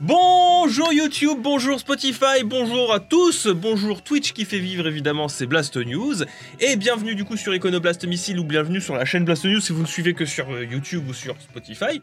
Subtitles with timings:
[0.00, 5.46] Bon Bonjour YouTube, bonjour Spotify, bonjour à tous, bonjour Twitch qui fait vivre évidemment ces
[5.46, 6.24] Blast News,
[6.60, 9.72] et bienvenue du coup sur Iconoblast Missile ou bienvenue sur la chaîne Blast News si
[9.72, 12.02] vous ne suivez que sur euh, YouTube ou sur Spotify.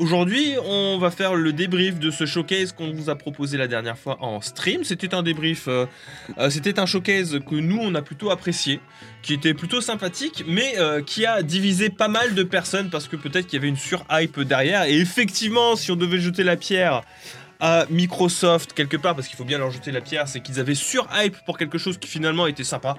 [0.00, 3.96] Aujourd'hui, on va faire le débrief de ce showcase qu'on vous a proposé la dernière
[3.96, 4.82] fois en stream.
[4.82, 5.86] C'était un débrief, euh,
[6.38, 8.80] euh, c'était un showcase que nous on a plutôt apprécié,
[9.22, 10.74] qui était plutôt sympathique, mais
[11.06, 14.40] qui a divisé pas mal de personnes parce que peut-être qu'il y avait une sur-hype
[14.40, 14.86] derrière.
[14.86, 17.02] Et effectivement, si on devait jeter la pierre
[17.90, 21.36] Microsoft quelque part, parce qu'il faut bien leur jeter la pierre, c'est qu'ils avaient sur-hype
[21.44, 22.96] pour quelque chose qui finalement était sympa.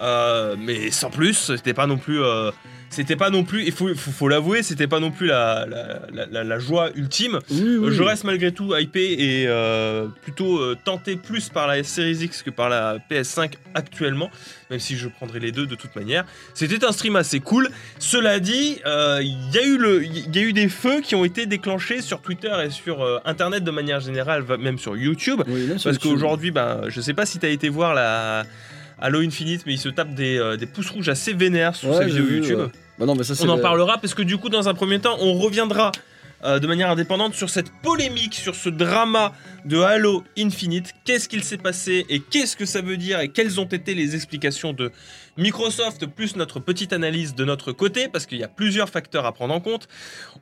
[0.00, 2.22] Euh, mais sans plus, c'était pas non plus.
[2.22, 2.50] euh,
[2.90, 3.64] c'était pas non plus.
[3.64, 6.90] Il faut, faut, faut l'avouer, c'était pas non plus la, la, la- la- la joie
[6.94, 7.38] ultime.
[7.50, 7.94] Oui, oui.
[7.94, 12.42] Je reste malgré tout hypé et euh, plutôt euh, tenté plus par la Series X
[12.42, 14.30] que par la PS5 actuellement,
[14.70, 16.24] même si je prendrai les deux de toute manière.
[16.54, 17.68] C'était un stream assez cool.
[17.98, 21.14] Cela dit, euh, il y, a eu le- il y a eu des feux qui
[21.14, 25.42] ont été déclenchés sur Twitter et sur Internet de manière générale, même sur YouTube.
[25.46, 28.44] Oui, là, sur Parce qu'aujourd'hui, ben, je sais pas si t'as été voir la
[29.00, 31.96] Halo Infinite, mais il se tape des, euh, des pouces rouges assez vénères sur Ouais,
[31.96, 32.58] sa j'ai vidéo vu, YouTube.
[32.58, 32.66] ouais.
[32.98, 34.98] Bah non, mais ça, c'est On en parlera parce que du coup, dans un premier
[34.98, 35.92] temps, on reviendra
[36.44, 39.32] euh, de manière indépendante sur cette polémique, sur ce drama
[39.68, 40.94] de Halo Infinite.
[41.04, 44.14] Qu'est-ce qu'il s'est passé et qu'est-ce que ça veut dire et quelles ont été les
[44.14, 44.90] explications de
[45.36, 49.32] Microsoft plus notre petite analyse de notre côté parce qu'il y a plusieurs facteurs à
[49.32, 49.86] prendre en compte.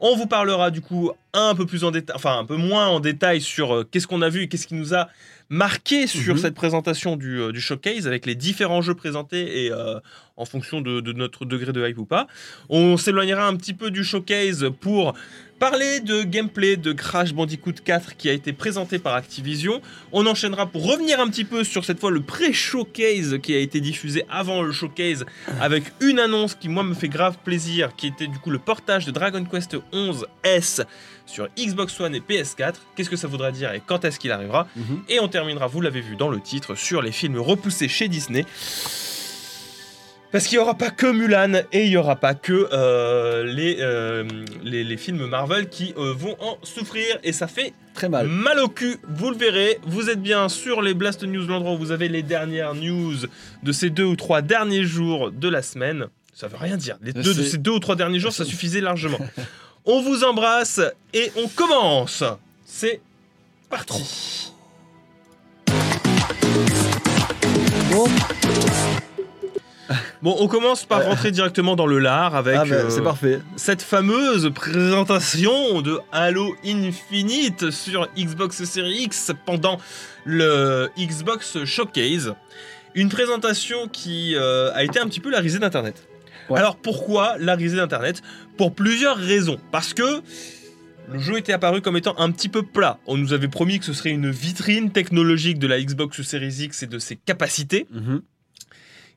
[0.01, 3.01] On vous parlera du coup un peu plus en détail, enfin un peu moins en
[3.01, 5.09] détail sur euh, qu'est-ce qu'on a vu et qu'est-ce qui nous a
[5.49, 6.41] marqué sur Mhm.
[6.41, 10.01] cette présentation du, euh, du showcase avec les différents jeux présentés et euh,
[10.37, 12.27] en fonction de, de notre degré de hype ou pas.
[12.69, 15.15] On s'éloignera un petit peu du showcase pour
[15.59, 19.81] parler de gameplay de Crash Bandicoot 4 qui a été présenté par Activision.
[20.13, 23.81] On enchaînera pour revenir un petit peu sur cette fois le pré-showcase qui a été
[23.81, 25.25] diffusé avant le showcase
[25.61, 29.07] avec une annonce qui moi me fait grave plaisir qui était du coup le portage
[29.07, 30.83] de Dragon Quest 11 S
[31.27, 32.75] sur Xbox One et PS4.
[32.95, 34.67] Qu'est-ce que ça voudra dire et quand est-ce qu'il arrivera?
[34.77, 35.03] Mhm.
[35.09, 38.45] et on terminera, vous l'avez vu dans le titre, sur les films repoussés chez Disney.
[40.37, 43.79] Parce qu'il n'y aura pas que Mulan et il n'y aura pas que euh, les,
[43.81, 44.23] euh,
[44.63, 47.19] les, les films Marvel qui euh, vont en souffrir.
[47.25, 48.27] Et ça fait Très mal.
[48.27, 49.79] mal au cul, vous le verrez.
[49.87, 53.15] Vous êtes bien sur les Blast News, l'endroit où vous avez les dernières news
[53.63, 56.09] de ces deux ou trois derniers jours de la semaine.
[56.35, 56.99] Ça veut rien dire.
[57.01, 59.19] Les deux de ces deux ou trois derniers jours, ça suffisait largement.
[59.87, 60.83] on vous embrasse
[61.15, 62.23] et on commence.
[62.67, 63.01] C'est
[63.71, 64.53] parti.
[67.91, 68.07] Bon,
[70.23, 71.07] Bon, on commence par Ouais.
[71.07, 73.41] rentrer directement dans le lard avec ah, bah, euh, c'est parfait.
[73.57, 79.79] cette fameuse présentation de Halo Infinite sur Xbox Series X pendant
[80.25, 82.35] le Xbox Showcase.
[82.95, 86.07] Une présentation qui euh, a été un petit peu la risée d'Internet.
[86.49, 86.59] Ouais.
[86.59, 88.23] Alors pourquoi la risée d'Internet?
[88.57, 89.59] Pour plusieurs raisons.
[89.71, 90.23] Parce que
[91.13, 92.99] le jeu était apparu comme étant un petit peu plat.
[93.07, 96.83] On nous avait promis que ce serait une vitrine technologique de la Xbox Series X
[96.83, 97.87] et de ses capacités.
[97.93, 98.23] Mhm.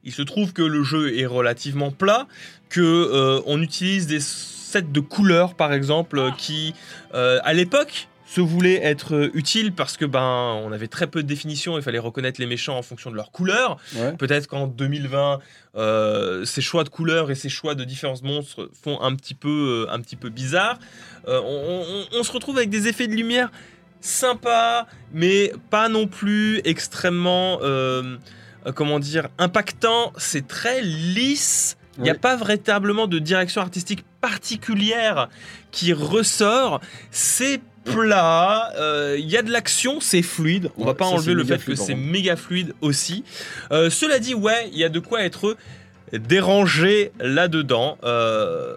[0.03, 2.27] Il se trouve que le jeu est relativement plat,
[2.69, 6.73] que euh, on utilise des sets de couleurs par exemple euh, qui
[7.13, 10.21] euh, à l'époque se voulaient être euh, utiles parce que ben
[10.63, 13.31] on avait très peu de définition, il fallait reconnaître les méchants en fonction de leur
[13.31, 13.77] couleur.
[13.95, 14.13] Ouais.
[14.17, 15.39] Peut-être qu'en 2020,
[15.75, 19.87] euh, ces choix de couleurs et ces choix de différents monstres font un petit peu,
[19.89, 20.77] un petit peu bizarre.
[21.27, 21.83] Euh, on,
[22.13, 23.49] on- on se retrouve avec des effets de lumière
[23.99, 28.17] sympas, mais pas non plus extrêmement, euh,
[28.65, 30.13] euh, comment dire, impactants.
[30.17, 31.75] C'est très lisse.
[31.97, 35.27] Il n'y a pas véritablement de direction artistique particulière
[35.71, 36.79] qui ressort.
[37.11, 40.69] C'est plat, euh, il y a de l'action, c'est fluide.
[40.77, 43.23] On va Ouais, pas ça, enlever le fait que c'est méga fluide aussi.
[43.71, 45.57] Euh, cela dit, ouais, il y a de quoi être
[46.13, 47.97] dérangé là-dedans.
[48.03, 48.75] Euh,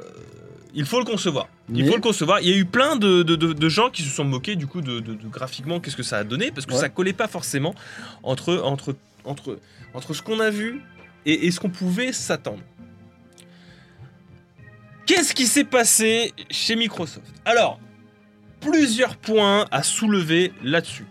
[0.75, 1.49] il faut le concevoir.
[1.73, 2.41] Il Mais- faut le concevoir.
[2.41, 4.67] Il y a eu plein de, de- de- de gens qui se sont moqués du
[4.67, 6.79] coup de graphiquement qu'est-ce que ça a donné parce que Ouais.
[6.81, 7.75] ça collait pas forcément
[8.23, 9.59] entre, entre, entre,
[9.95, 10.83] entre ce qu'on a vu
[11.27, 12.63] et, et ce qu'on pouvait s'attendre.
[15.07, 17.27] Qu'est-ce qui s'est passé chez Microsoft?
[17.45, 17.81] Alors,
[18.61, 21.07] plusieurs points à soulever là-dessus.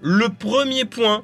[0.00, 1.22] Le premier point,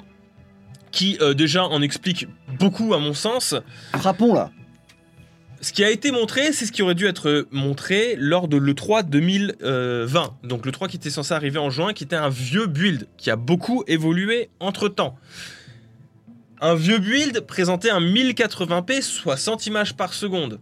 [0.91, 2.27] qui euh, déjà en explique
[2.59, 3.55] beaucoup à mon sens,
[3.93, 4.51] Frappons là.
[5.61, 9.03] ce qui a été montré, c'est ce qui aurait dû être montré lors de l'E3
[9.07, 10.37] 2020.
[10.43, 13.37] Donc l'E3 qui était censé arriver en juin, qui était un vieux build, qui a
[13.37, 15.17] beaucoup évolué entre-temps.
[16.63, 20.59] Un vieux build présenté en 1080p, 60 images par seconde.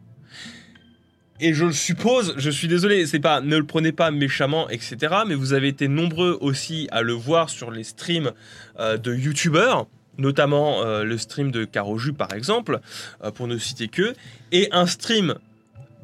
[1.42, 4.98] Et je le suppose, je suis désolé, c'est pas, ne le prenez pas méchamment, etc.
[5.28, 8.32] Mais vous avez été nombreux aussi à le voir sur les streams
[8.80, 9.88] euh, de youtubeurs,
[10.18, 12.80] notamment euh, le stream de Caroju par exemple,
[13.26, 14.14] euh, pour ne citer que.
[14.54, 15.36] Et un stream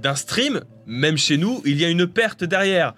[0.01, 2.95] d'un stream, même chez nous, il y a une perte derrière.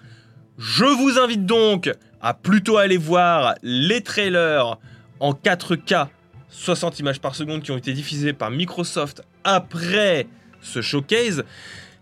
[0.57, 1.91] Je vous invite donc,
[2.21, 4.79] à plutôt aller voir les trailers
[5.19, 6.07] en 4K
[6.49, 10.27] 60 images par seconde qui ont été diffusés par Microsoft après
[10.61, 11.43] ce showcase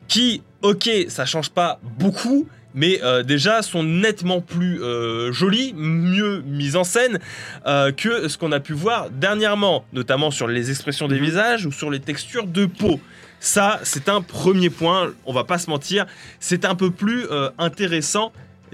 [0.07, 6.42] qui, ok, ça change pas beaucoup, mais euh, déjà sont nettement plus euh, jolis, mieux
[6.45, 7.19] mis en scène
[7.65, 11.25] euh, que ce qu'on a pu voir dernièrement, notamment sur les expressions des Mhm.
[11.25, 13.00] visages ou sur les textures de peau.
[13.39, 16.06] Ça, c'est un premier point, on va pas se mentir,
[16.39, 17.25] c'est un peu plus
[17.57, 18.31] intéressant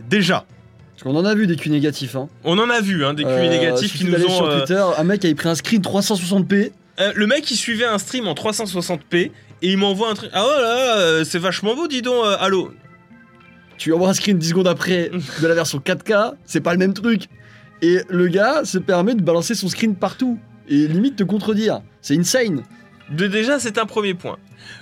[0.08, 0.46] déjà.
[0.94, 2.16] Parce qu'on en a vu des culs négatifs.
[2.16, 2.28] Hein.
[2.44, 4.30] On en a vu hein, des QI Euh, négatifs qui nous ont...
[4.30, 6.72] sur euh, Twitter, un mec avait pris un screen 360p.
[7.00, 9.32] Euh, le mec il suivait un stream en 360p et
[9.64, 10.30] il m'envoie un truc.
[10.34, 12.24] Ah ouais là, euh, c'est vachement beau, dis donc.
[12.26, 12.72] euh, allô.
[13.78, 15.10] Tu lui envoies un screen 10 secondes après
[15.42, 17.24] de la version 4K, c'est pas le même truc.
[17.82, 20.38] Et le gars se permet de balancer son screen partout.
[20.70, 21.82] Et limite te contredire.
[22.02, 22.62] C'est insane.
[23.10, 24.38] De, déjà, c'est un premier point.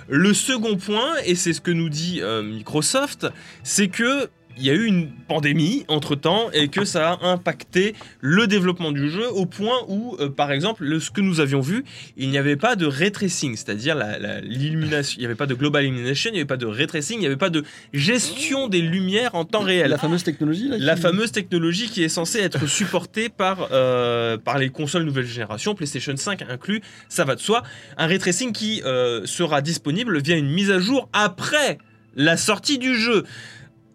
[0.08, 3.26] Le second point, et c'est ce que nous dit euh, Microsoft,
[3.62, 4.28] c'est que
[4.60, 8.92] il y a eu une pandémie entre temps et que ça a impacté le développement
[8.92, 11.84] du jeu au point où, euh, par exemple, le- ce que nous avions vu,
[12.16, 13.96] il n'y avait pas de ray tracing, c'est-à-dire
[14.42, 17.16] l'illumination, il n'y avait pas de global illumination, il n'y avait pas de ray tracing,
[17.16, 19.90] il n'y avait pas de gestion des lumières en temps réel.
[19.90, 20.76] La fameuse technologie là.
[20.78, 25.26] La qui- fameuse technologie qui est censée être supportée par, euh, par les consoles nouvelle
[25.26, 27.62] génération, PlayStation 5 inclus, ça va de soi.
[27.96, 31.78] Un ray tracing qui euh, sera disponible via une mise à jour après
[32.16, 33.24] la sortie du jeu.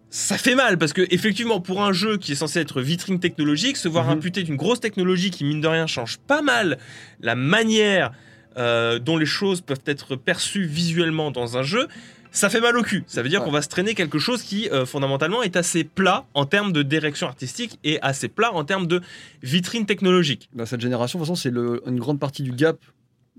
[0.08, 3.76] Ça fait mal parce que effectivement pour un jeu qui est censé être vitrine technologique,
[3.76, 4.12] se voir Mhm.
[4.12, 6.78] imputer d'une grosse technologie qui mine de rien change pas mal
[7.20, 8.12] la manière
[8.56, 11.88] euh, dont les choses peuvent être perçues visuellement dans un jeu,
[12.30, 13.04] ça fait mal au cul.
[13.06, 13.46] Ça veut dire Ouais.
[13.46, 16.82] qu'on va se traîner quelque chose qui euh, fondamentalement est assez plat en termes de
[16.82, 19.02] direction artistique et assez plat en termes de
[19.42, 20.48] vitrine technologique.
[20.54, 22.78] Bah, cette génération, de toute façon, c'est une grande partie du gap,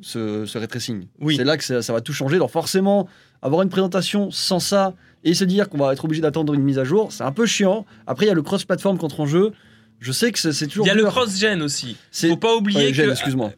[0.01, 1.07] ce, ce ray tracing.
[1.19, 1.37] Oui.
[1.37, 2.35] C'est là que ça, ça va tout changer.
[2.35, 3.07] Alors forcément,
[3.41, 4.93] avoir une présentation sans ça
[5.23, 7.45] et se dire qu'on va être obligé d'attendre une mise à jour, c'est un peu
[7.45, 7.85] chiant.
[8.05, 9.51] Après, il y a le cross-platform contre en jeu.
[9.99, 10.85] Je sais que c'est toujours.
[10.85, 11.97] Il y a le cross-gen aussi.
[12.11, 13.51] C'est- Faut pas oublier Ouais, excuse-moi.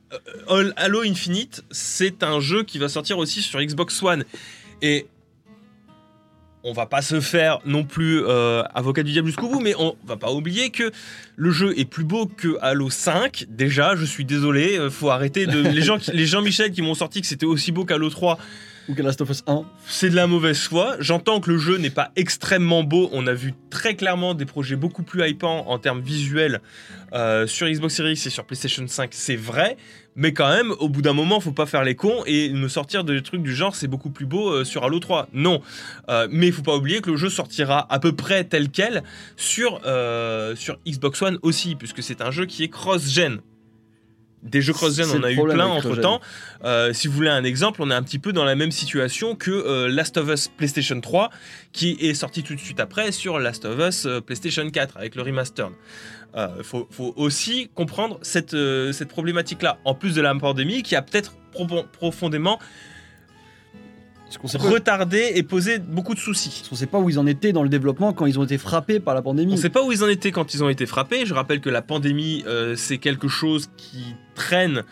[0.48, 4.24] Hall- Halo Infinite, c'est un jeu qui va sortir aussi sur Xbox One.
[4.82, 5.08] Et
[6.64, 9.96] on va pas se faire non plus euh, avocat du diable jusqu'au bout, mais on
[10.06, 10.92] va pas oublier que
[11.38, 13.46] le jeu est plus beau que Halo 5.
[13.50, 15.60] Déjà, je suis désolé, euh, faut arrêter de.
[15.74, 18.38] Les gens, qui- les Jean-Michel qui m'ont sorti que c'était aussi beau qu'Halo 3,
[18.90, 19.66] Ou que Last of Us 1.
[19.86, 20.96] c'est de la mauvaise foi.
[21.00, 23.08] J'entends que le jeu n'est pas extrêmement beau.
[23.12, 26.60] On a vu très clairement des projets beaucoup plus hypants en termes visuels
[27.14, 29.78] euh, sur Xbox Series et sur PlayStation 5, c'est vrai.
[30.16, 33.04] Mais quand même, au bout d'un moment, faut pas faire les cons et me sortir
[33.04, 35.28] des trucs du genre c'est beaucoup plus beau euh, sur Halo 3.
[35.34, 35.62] Non.
[36.10, 39.04] Euh, mais il faut pas oublier que le jeu sortira à peu près tel quel
[39.38, 39.80] sur
[40.88, 43.40] Xbox One aussi, puisque c'est un jeu qui est cross-gen.
[44.42, 46.22] Des jeux cross-gen, on a eu plein entre temps.
[46.64, 49.36] Euh, si vous voulez un exemple, on est un petit peu dans la même situation
[49.36, 51.30] que euh, Last of Us PlayStation 3,
[51.74, 55.16] qui est sorti tout de suite après sur Last of Us euh, PlayStation 4 avec
[55.16, 55.74] le remastered.
[56.36, 58.56] Il faut, faut aussi comprendre cette,
[58.94, 62.60] cette problématique-là, en plus de la pandémie qui a peut-être pro- profondément
[64.60, 66.50] retardé et posé beaucoup de soucis.
[66.50, 68.58] parce qu'on sait pas où ils en étaient dans le développement quand ils ont été
[68.58, 69.54] frappés par la pandémie.
[69.54, 71.26] On ne sait pas où ils en étaient quand ils ont été frappés.
[71.26, 74.84] Je rappelle que la pandémie, euh, c'est quelque chose qui traîne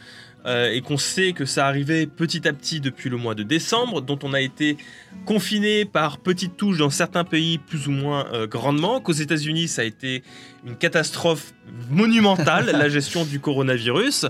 [0.47, 4.01] euh, et qu'on sait que ça arrivait petit à petit depuis le mois de décembre,
[4.01, 4.77] dont on a été
[5.25, 9.81] confiné par petites touches dans certains pays plus ou moins euh, grandement, qu'aux États-Unis ça
[9.81, 10.23] a été
[10.65, 11.53] une catastrophe
[11.89, 14.25] monumentale, la gestion du coronavirus,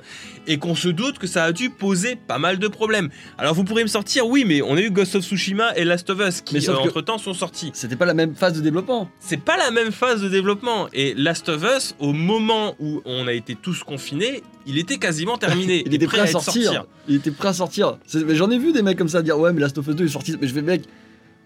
[0.47, 3.09] et qu'on se doute que ça a dû poser pas mal de problèmes.
[3.37, 6.09] Alors vous pourrez me sortir, oui, mais on a eu Ghost of Tsushima et Last
[6.09, 9.09] of Us qui, euh, entre-temps, sont sortis C'était pas la même phase de développement.
[9.19, 10.87] c'est pas la même phase de développement.
[10.93, 15.37] Et Last of Us, au moment où on a été tous confinés, il était quasiment
[15.37, 15.83] terminé.
[15.85, 16.85] Il était prêt à être sortir.
[17.07, 17.97] Il était prêt à sortir.
[18.13, 20.09] J'en ai vu des mecs comme ça dire ouais mais Last of Us 2 est
[20.09, 20.35] sorti.
[20.41, 20.83] Mais je vais mec,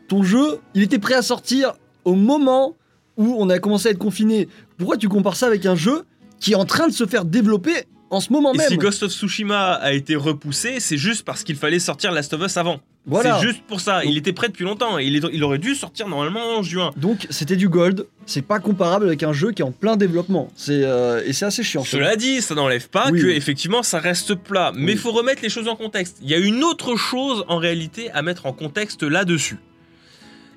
[0.08, 2.76] ton jeu, il était prêt à sortir au moment
[3.22, 4.48] où on a commencé à être confiné.
[4.78, 6.04] Pourquoi tu compares ça avec un jeu
[6.40, 7.74] qui est en train de se faire développer
[8.10, 11.44] en ce moment Et même si Ghost of Tsushima a été repoussé, c'est juste parce
[11.44, 12.80] qu'il fallait sortir Last of Us avant.
[13.06, 13.40] Voilà.
[13.40, 14.04] C'est juste pour ça.
[14.04, 15.00] Il était prêt depuis longtemps.
[15.00, 16.92] Et il, est- il aurait dû sortir normalement en juin.
[16.98, 18.06] Donc c'était du gold.
[18.28, 20.50] C'est pas comparable avec un jeu qui est en plein développement.
[20.56, 21.84] C'est euh, et c'est assez chiant.
[21.84, 23.22] Cela dit, ça n'enlève pas Oui.
[23.22, 24.72] que effectivement ça reste plat.
[24.76, 25.02] Mais il Oui.
[25.02, 26.18] faut remettre les choses en contexte.
[26.22, 29.58] Il y a une autre chose en réalité à mettre en contexte là-dessus.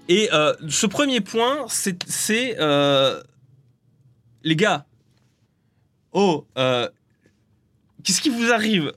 [0.08, 3.22] Et euh, ce premier point, c'est, euh,
[4.42, 4.86] les gars.
[6.12, 6.88] Oh, euh,
[8.02, 8.92] qu'est-ce qui vous arrive?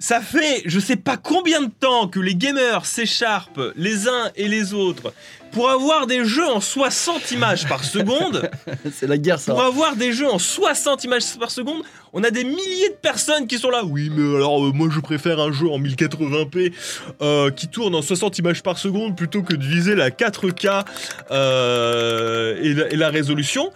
[0.00, 4.48] Ça fait je sais pas combien de temps que les gamers s'écharpent les uns et
[4.48, 5.12] les autres
[5.52, 8.48] pour avoir des jeux en 60 images par seconde.
[8.92, 9.52] c'est la guerre ça.
[9.52, 11.82] Pour avoir des jeux en 60 images par seconde,
[12.14, 13.84] on a des milliers de personnes qui sont là.
[13.84, 16.72] Oui, mais alors euh, moi je préfère un jeu en 1080p
[17.20, 20.86] euh, qui tourne en 60 images par seconde plutôt que de viser la 4K
[21.30, 23.70] euh, et, la, et la résolution.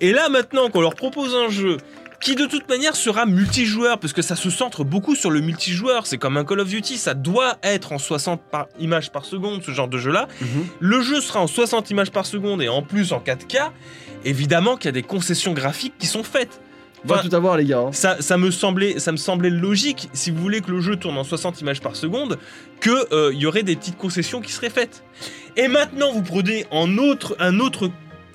[0.00, 1.76] Et là maintenant qu'on leur propose un jeu
[2.26, 6.08] qui de toute manière sera multijoueur, parce que ça se centre beaucoup sur le multijoueur,
[6.08, 9.62] c'est comme un Call of Duty, ça doit être en 60 par images par seconde,
[9.62, 10.26] ce genre de jeu-là.
[10.40, 10.66] Mhm.
[10.80, 13.70] Le jeu sera en 60 images par seconde et en plus en 4K.
[14.24, 16.60] Évidemment qu'il y a des concessions graphiques qui sont faites.
[17.04, 17.78] On va Enfin, tout avoir, les gars.
[17.86, 17.92] hein.
[17.92, 21.16] ça, ça me semblait, ça me semblait logique, si vous voulez que le jeu tourne
[21.18, 22.38] en 60 images par seconde,
[22.80, 25.04] qu'il y aurait des petites concessions qui seraient faites.
[25.56, 27.88] Et maintenant, vous prenez en autre, un autre,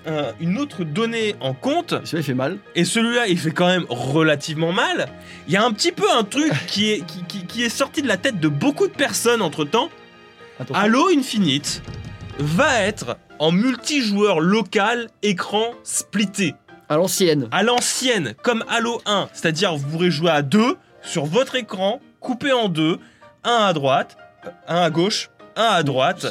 [0.06, 2.58] un- une autre donnée en compte, Celui-là, il fait mal.
[2.76, 5.10] et celui-là, il fait quand même relativement mal.
[5.48, 8.02] Il y a un petit peu un truc qui est, qui, qui- qui est sorti
[8.02, 9.90] de la tête de beaucoup de personnes entre-temps.
[10.60, 10.82] Attention.
[10.84, 11.82] Halo Infinite
[12.40, 16.54] va être en multijoueur local, écran splitté
[16.90, 17.48] À l'ancienne.
[17.52, 22.52] à l'ancienne, comme Halo 1, c'est-à-dire vous pourrez jouer à deux sur votre écran, coupé
[22.52, 23.00] en deux,
[23.44, 24.18] un à droite,
[24.68, 26.28] un à gauche, un à droite,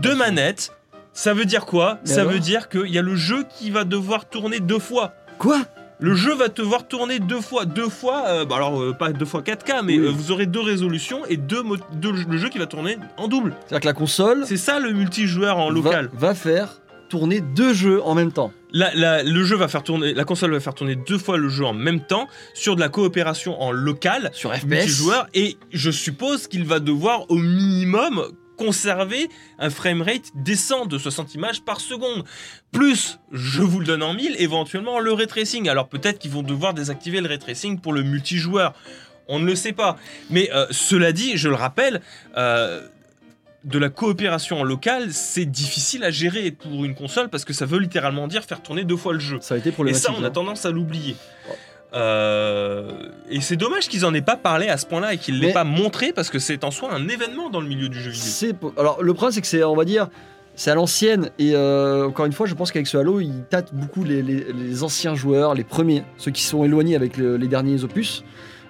[0.00, 0.72] deux manettes.
[1.12, 3.70] Ça veut dire quoi Mais Ça alors veut dire qu'il y a le jeu qui
[3.70, 5.12] va devoir tourner deux fois.
[5.38, 5.60] Quoi?
[6.00, 9.24] Le jeu va devoir tourner deux fois, deux fois, euh, bah alors euh, pas deux
[9.24, 10.06] fois 4K, mais Oui.
[10.06, 13.54] euh, vous aurez deux résolutions et deux, le jeu qui va tourner en double.
[13.60, 16.10] C'est-à-dire que la console C'est ça le multijoueur en va- local.
[16.12, 18.52] va faire tourner deux jeux en même temps.
[18.72, 21.48] La, la- le jeu va faire tourner, la console va faire tourner deux fois le
[21.50, 24.64] jeu en même temps sur de la coopération en local, Sur FPS.
[24.66, 28.24] multijoueur, et je suppose qu'il va devoir au minimum
[28.62, 29.28] conserver
[29.58, 32.24] un framerate décent de 60 images par seconde.
[32.70, 35.68] Plus, je vous le donne en mille, éventuellement le ray tracing.
[35.68, 38.72] Alors peut-être qu'ils vont devoir désactiver le ray tracing pour le multijoueur.
[39.26, 39.96] On ne le sait pas.
[40.30, 42.02] Mais euh, cela dit, je le rappelle,
[42.36, 42.86] euh,
[43.64, 47.66] de la coopération en local, c'est difficile à gérer pour une console parce que ça
[47.66, 49.38] veut littéralement dire faire tourner deux fois le jeu.
[49.40, 50.30] Ça a été Et ça, on a hein.
[50.30, 51.16] tendance à l'oublier.
[51.94, 52.90] Euh,
[53.30, 55.64] et c'est dommage qu'ils en aient pas parlé à ce point-là et qu'ils l'aient pas
[55.64, 58.72] montré parce que c'est en soi un événement dans le milieu du jeu vidéo.
[58.78, 60.08] Alors, le problème, c'est que c'est, on va dire,
[60.54, 61.30] c'est à l'ancienne.
[61.38, 64.52] Et euh, encore une fois, je pense qu'avec ce Halo, il tâte beaucoup les, les-
[64.52, 68.24] les anciens joueurs, les premiers, ceux qui sont éloignés avec le- les derniers opus.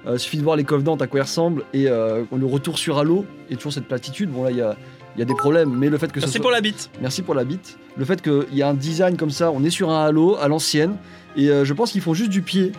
[0.04, 2.98] Euh, suffit de voir les Covenants à quoi ils ressemblent et euh, le retour sur
[2.98, 4.30] Halo et toujours cette platitude.
[4.30, 4.74] Bon, là, il y a,
[5.14, 6.90] il y a des problèmes, mais le fait que ce Merci soit- pour la bite.
[7.00, 7.78] Merci pour la bite.
[7.96, 10.48] Le fait qu'il y a un design comme ça, on est sur un Halo à
[10.48, 10.96] l'ancienne,
[11.36, 12.72] et euh, je pense qu'ils font juste du pied.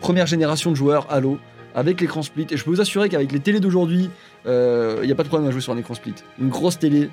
[0.00, 1.38] Première génération de joueurs Halo,
[1.74, 2.46] avec l'écran split.
[2.50, 4.10] Et je peux vous assurer qu'avec les télés d'aujourd'hui,
[4.46, 6.14] euh, il n'y a pas de problème à jouer sur un écran split.
[6.38, 7.10] Une grosse télé.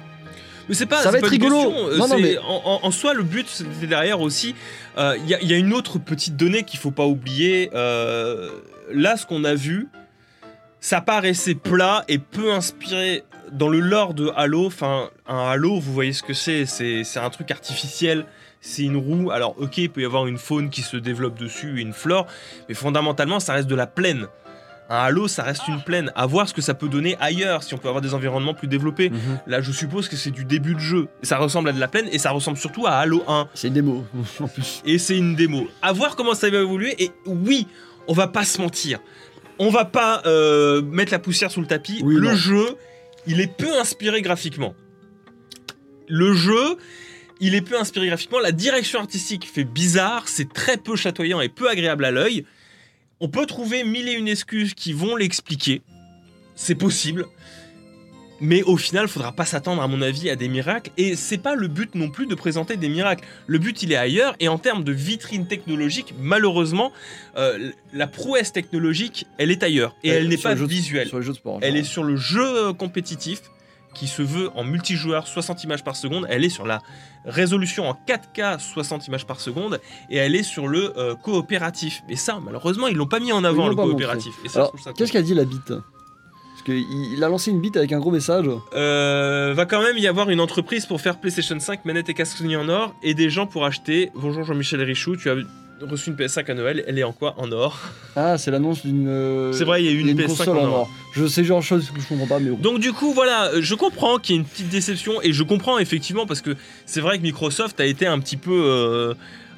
[0.70, 1.58] Mais c'est pas, Ça va être rigolo.
[1.58, 4.56] euh, Non, mais- en, soi, le but, c'était derrière aussi.
[4.98, 7.70] euh, Il y, a- il y a une autre petite donnée qu'il faut pas oublier.
[7.74, 8.50] euh,
[8.94, 9.88] là, ce qu'on a vu,
[10.80, 14.66] ça paraissait plat et peu inspiré dans le lore de Halo.
[14.68, 18.26] Enfin, un Halo, vous voyez ce que c'est C'est c'est un truc artificiel.
[18.62, 19.32] C'est une roue.
[19.32, 22.28] Alors, ok, il peut y avoir une faune qui se développe dessus et une flore,
[22.70, 24.28] mais fondamentalement, ça reste de la plaine.
[24.90, 26.12] Un Halo, ça reste une plaine.
[26.16, 28.68] À voir ce que ça peut donner ailleurs, si on peut avoir des environnements plus
[28.68, 29.10] développés.
[29.48, 31.08] Là, je suppose que c'est du début de jeu.
[31.24, 33.48] Ça ressemble à de la plaine et ça ressemble surtout à Halo 1.
[33.54, 34.04] C'est une démo,
[34.42, 34.82] en plus.
[34.86, 35.68] Et c'est une démo.
[35.82, 37.02] À voir comment ça va évoluer.
[37.02, 37.68] Et oui,
[38.08, 39.00] on va pas se mentir.
[39.60, 42.02] On va pas euh, mettre la poussière sous le tapis.
[42.04, 42.36] Oui, le non.
[42.36, 42.76] jeu,
[43.28, 44.76] il est peu inspiré graphiquement.
[46.10, 46.78] Le jeu,
[47.42, 48.40] il est peu inspiré graphiquement.
[48.40, 50.30] La direction artistique fait bizarre.
[50.30, 52.46] C'est très peu chatoyant et peu agréable à l'œil.
[53.20, 55.82] On peut trouver mille et une excuses qui vont l'expliquer.
[56.56, 57.26] C'est possible.
[58.44, 60.92] Mais au final, faudra pas s'attendre, à mon avis, à des miracles.
[60.98, 63.24] Et c'est pas le but non plus de présenter des miracles.
[63.48, 64.36] Le but, il est ailleurs.
[64.40, 66.92] Et en termes de vitrine technologique, malheureusement,
[67.38, 69.96] euh, la prouesse technologique, elle est ailleurs.
[70.04, 71.08] Et elle n'est pas visuelle.
[71.08, 71.60] Sur de sport.
[71.62, 73.42] Elle est sur le jeu compétitif
[73.94, 76.26] qui se veut en multijoueur 60 images par seconde.
[76.30, 76.80] Elle est sur la
[77.26, 79.80] résolution en 4K 60 images par seconde
[80.10, 82.04] et elle est sur le euh, coopératif.
[82.10, 84.34] Et ça, malheureusement, ils l'ont pas mis en avant le coopératif.
[84.96, 85.74] Qu'est-ce qu'a dit la bite?
[86.52, 88.46] Parce qu'il il a lancé une bite avec un gros message.
[88.74, 92.42] Euh, va quand même y avoir une entreprise pour faire PlayStation 5, manette et casque
[92.44, 94.12] en or, et des gens pour acheter.
[94.16, 95.36] Bonjour Jean-Michel Richoux, tu as
[95.90, 97.34] reçu une PS5 à Noël, elle est en quoi?
[97.38, 97.80] En or.
[98.16, 99.08] Ah, c'est l'annonce d'une.
[99.08, 100.74] euh, C'est vrai, il y a eu une PS5 console en en or.
[100.82, 100.90] or.
[101.14, 102.58] Je sais genre de choses que je comprends pas, mais bon.
[102.58, 105.44] Donc du coup, voilà, euh, je comprends qu'il y ait une petite déception, et je
[105.44, 108.52] comprends effectivement parce que c'est vrai que Microsoft a été un petit peu...
[108.54, 109.14] euh,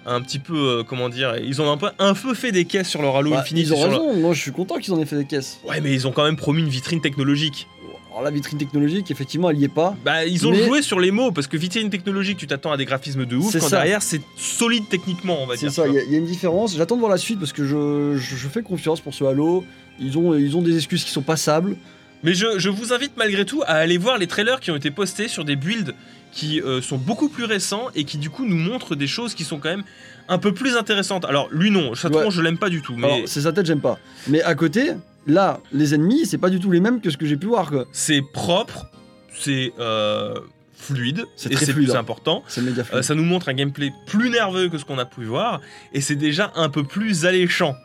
[0.06, 2.89] un petit peu, euh, comment dire, ils ont un peu, un peu fait des caisses
[2.89, 3.68] sur leur Halo Bah, Infinite.
[3.68, 5.60] ils ont leur- raison, moi je suis content qu'ils en aient fait des caisses.
[5.65, 7.68] Ouais, mais ils ont quand même promis une vitrine technologique.
[8.13, 9.96] Alors la vitrine technologique, effectivement, elle y est pas.
[10.05, 12.77] Bah, ils ont Mais- joué sur les mots, parce que vitrine technologique, tu t'attends à
[12.77, 13.77] des graphismes de ouf, C'est quand ça.
[13.77, 15.74] derrière, c'est solide techniquement, on va C'est dire.
[15.74, 16.75] ça, tu il y, a- il y a une différence.
[16.77, 19.65] J'attends de voir la suite parce que je, je, je fais confiance pour ce Halo.
[20.00, 21.75] Ils ont, ils ont des excuses qui sont passables.
[22.24, 24.91] Mais je, je vous invite malgré tout à aller voir les trailers qui ont été
[24.91, 25.93] postés sur des builds
[26.32, 29.43] qui euh, sont beaucoup plus récents et qui du coup nous montrent des choses qui
[29.43, 29.84] sont quand même
[30.29, 31.25] un peu plus intéressantes.
[31.25, 32.32] Alors lui non, Chatron Ouais.
[32.32, 34.00] je l'aime pas du tout, mais Alors, c'est sa tête, j'aime pas.
[34.27, 34.91] Mais à côté,
[35.27, 37.70] là, les ennemis, c'est pas du tout les mêmes que ce que j'ai pu voir.
[37.70, 37.86] Quoi.
[37.92, 38.86] c'est propre,
[39.38, 40.36] c'est euh,
[40.75, 42.00] fluide, C'est et très c'est fluide, plus hein.
[42.00, 42.44] important.
[42.48, 45.24] C'est méga Euh, ça nous montre un gameplay plus nerveux que ce qu'on a pu
[45.24, 45.62] voir,
[45.94, 47.75] et c'est déjà un peu plus alléchant.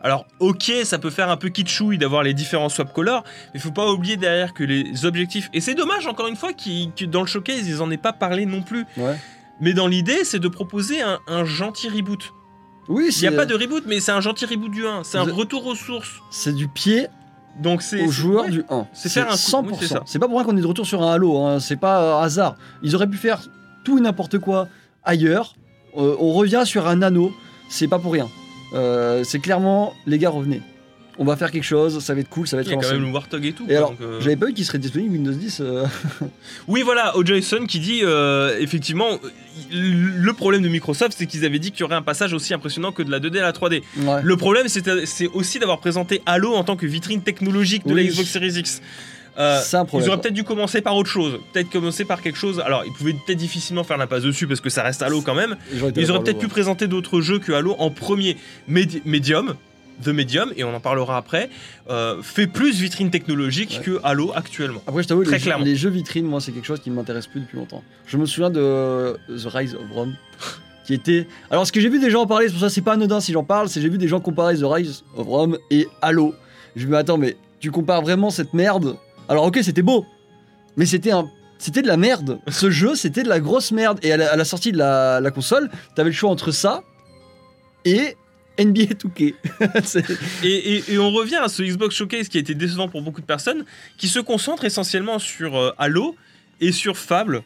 [0.00, 3.70] Alors, ok, ça peut faire un peu kitschouille d'avoir les différents swap colors, mais faut
[3.72, 7.26] pas oublier derrière que les objectifs, et c'est dommage encore une fois que dans le
[7.26, 9.16] showcase ils en aient pas parlé non plus, Ouais.
[9.60, 12.32] mais dans l'idée c'est de proposer un, un gentil reboot.
[12.88, 15.18] Oui, Il n'y a pas de reboot, mais c'est un gentil reboot du 1, c'est
[15.18, 16.20] un retour aux sources.
[16.30, 17.08] c'est du pied
[17.60, 18.50] Donc c'est aux joueurs ouais.
[18.50, 18.86] du 1.
[18.94, 19.66] C'est faire un coup- 100%.
[19.80, 21.60] oui, c'est pas pour rien qu'on est de retour sur un Halo, hein.
[21.60, 22.56] c'est pas euh, hasard.
[22.82, 23.40] Ils auraient pu faire
[23.84, 24.68] tout et n'importe quoi
[25.04, 25.54] ailleurs.
[25.96, 27.32] Euh, on revient sur un anneau,
[27.68, 28.28] c'est pas pour rien.
[28.74, 30.62] Euh, c'est clairement, les gars, revenez.
[31.20, 32.80] On va faire quelque chose, ça va être cool, ça va être Il y a
[32.80, 33.64] quand même le Warthog et tout.
[33.64, 35.58] Et quoi, alors, euh, j'avais pas vu qu'il serait disponible Windows 10.
[35.60, 35.84] euh,
[36.68, 39.18] Oui, voilà, O.J.Son qui dit euh, effectivement,
[39.72, 42.92] le problème de Microsoft, c'est qu'ils avaient dit qu'il y aurait un passage aussi impressionnant
[42.92, 43.82] que de la 2D à la 3D.
[43.98, 44.22] ouais.
[44.22, 48.08] Le problème, c'est aussi d'avoir présenté Halo en tant que vitrine technologique de la Oui.
[48.08, 48.80] Xbox Series X.
[49.38, 52.58] Euh, un ils auraient peut-être dû commencer par autre chose, peut-être commencer par quelque chose.
[52.58, 55.56] Alors, ils pouvaient peut-être difficilement faire l'impasse dessus parce que ça reste Halo quand même.
[55.72, 56.50] Ils auraient peut-être pu ouais.
[56.50, 58.36] présenter d'autres jeux que Halo en premier.
[58.68, 59.54] Medi- Medium,
[60.02, 61.50] The Medium, et on en parlera après,
[61.90, 63.84] euh, fait plus vitrine technologique Ouais.
[63.84, 64.80] que Halo actuellement.
[64.86, 67.26] Après, je t'avoue, les, jeux- les jeux vitrines, moi, c'est quelque chose qui ne m'intéresse
[67.26, 67.82] plus depuis longtemps.
[68.06, 70.14] Je me souviens de The Rise of Rome,
[70.86, 71.26] qui était.
[71.50, 72.92] Alors, ce que j'ai vu des gens en parler, c'est pour ça que c'est pas
[72.92, 75.58] anodin si j'en parle, c'est que j'ai vu des gens comparer The Rise of Rome
[75.70, 76.34] et Halo.
[76.76, 78.96] Je me dis, attends, mais tu compares vraiment cette merde?
[79.28, 80.06] Alors, ok, c'était beau,
[80.76, 81.28] mais c'était un.
[81.60, 82.38] C'était de la merde.
[82.46, 83.98] Ce jeu, c'était de la grosse merde.
[84.04, 86.82] Et à la, à la sortie de la, la console, t'avais le choix entre ça
[87.84, 88.16] et
[88.58, 89.34] NBA 2K.
[89.84, 90.04] C'est-
[90.42, 93.20] Et, et- et on revient à ce Xbox Showcase qui a été décevant pour beaucoup
[93.20, 93.64] de personnes,
[93.96, 96.16] qui se concentre essentiellement sur euh, Halo
[96.60, 97.42] et sur Fable,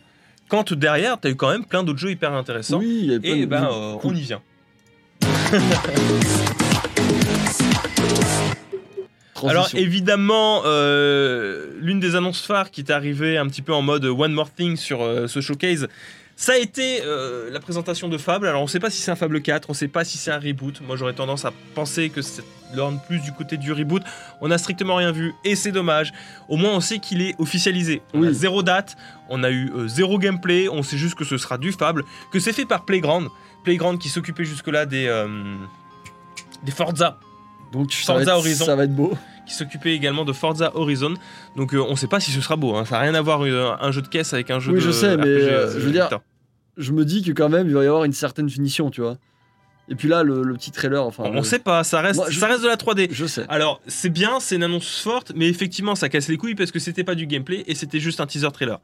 [0.48, 2.78] quand derrière, t'as eu quand même plein d'autres jeux hyper intéressants.
[2.78, 4.40] oui, il y avait plein et de- ben, euh, on y vient.
[9.44, 14.04] Alors évidemment, euh, l'une des annonces phares qui est arrivée un petit peu en mode
[14.04, 15.88] One More Thing sur euh, ce showcase,
[16.42, 18.48] ça a été euh, la présentation de Fable.
[18.48, 20.40] Alors on sait pas si c'est un Fable 4, on sait pas si c'est un
[20.40, 20.80] reboot.
[20.80, 22.42] Moi j'aurais tendance à penser que c'est
[22.74, 24.02] l'ordre plus du côté du reboot.
[24.40, 26.12] On a strictement rien vu et c'est dommage.
[26.48, 28.02] Au moins on sait qu'il est officialisé.
[28.12, 28.34] On a Oui.
[28.34, 28.96] zéro date,
[29.28, 32.40] on a eu euh, zéro gameplay, on sait juste que ce sera du Fable, que
[32.40, 33.28] c'est fait par Playground.
[33.62, 35.28] Playground qui s'occupait jusque-là des, euh,
[36.64, 37.20] des Forza
[37.72, 38.64] Donc ça Forza va, être, Horizon.
[38.64, 39.12] ça va être beau.
[39.46, 41.14] qui s'occupait également de Forza Horizon.
[41.56, 42.74] Donc euh, on sait pas si ce sera beau.
[42.74, 42.84] hein.
[42.84, 44.84] Ça n'a rien à voir euh, un jeu de caisse avec un jeu Oui, de
[44.84, 46.10] je sais, mais, euh, je veux dire-.
[46.78, 49.16] Je me dis que quand même il va y avoir une certaine finition, tu vois.
[49.88, 51.24] Et puis là, le, le petit trailer, enfin.
[51.26, 51.82] on le- sait pas.
[51.84, 53.08] Ça reste, Moi, je- ça reste de la 3D.
[53.10, 53.44] Je sais.
[53.48, 56.78] Alors c'est bien, c'est une annonce forte, mais effectivement ça casse les couilles parce que
[56.78, 58.80] c'était pas du gameplay et c'était juste un teaser trailer.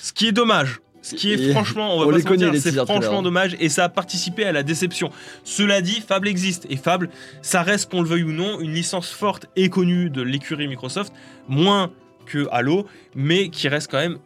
[0.00, 0.80] Ce qui est dommage.
[1.00, 2.72] Ce qui est Et- franchement, on va on pas les se connaît, mentir, les c'est
[2.72, 3.22] franchement trailers.
[3.22, 5.10] dommage et ça a participé à la déception.
[5.44, 7.08] Cela dit, Fable existe et Fable,
[7.40, 11.12] ça reste qu'on le veuille ou non une licence forte et connue de l'écurie Microsoft,
[11.46, 11.92] moins
[12.26, 14.18] que Halo, mais qui reste quand même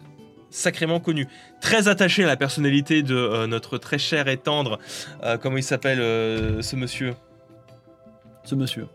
[0.53, 1.27] sacrément connu.
[1.61, 4.79] Très attaché à la personnalité de euh, notre très cher et tendre,
[5.25, 7.15] euh, comment il s'appelle euh, ce monsieur?
[8.45, 8.87] Ce monsieur.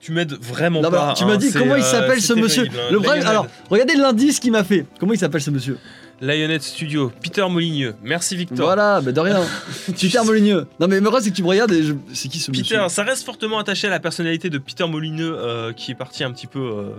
[0.00, 1.14] Tu m'aides vraiment Non, pas.
[1.16, 2.64] tu m'as hein, dit comment il s'appelle ce monsieur.
[2.66, 2.90] hein.
[2.90, 4.84] Le problème, alors, regardez l'indice qu'il m'a fait.
[5.00, 5.78] Comment il s'appelle ce monsieur?
[6.20, 7.94] Lionhead Studio, Peter Molyneux.
[8.02, 8.66] Merci Victor.
[8.66, 9.42] Voilà, bah de rien.
[9.86, 10.66] Peter Molyneux.
[10.80, 11.94] Non mais problème c'est que tu me regardes et je...
[12.12, 15.36] c'est qui ce Peter, monsieur ça reste fortement attaché à la personnalité de Peter Molineux
[15.36, 16.90] euh, qui est parti un petit peu euh,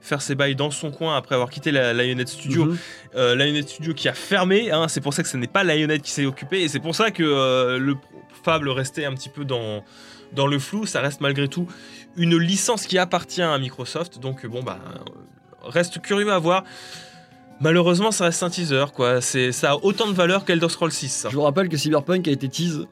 [0.00, 2.74] faire ses bails dans son coin après avoir quitté la Lionhead Studio.
[3.16, 6.02] Euh, Lionhead Studio qui a fermé, hein, c'est pour ça que ce n'est pas Lionhead
[6.02, 7.96] qui s'est occupé et c'est pour ça que euh, le
[8.44, 9.82] Fable restait un petit peu dans,
[10.32, 10.84] dans le flou.
[10.84, 11.66] Ça reste malgré tout
[12.16, 14.78] une licence qui appartient à Microsoft, donc bon bah
[15.62, 16.64] reste curieux à voir.
[17.60, 19.20] Malheureusement, ça reste un teaser, quoi.
[19.20, 21.28] C'est, ça a autant de valeur qu'Elder Scrolls 6, ça.
[21.30, 22.86] Je vous rappelle que Cyberpunk a été tease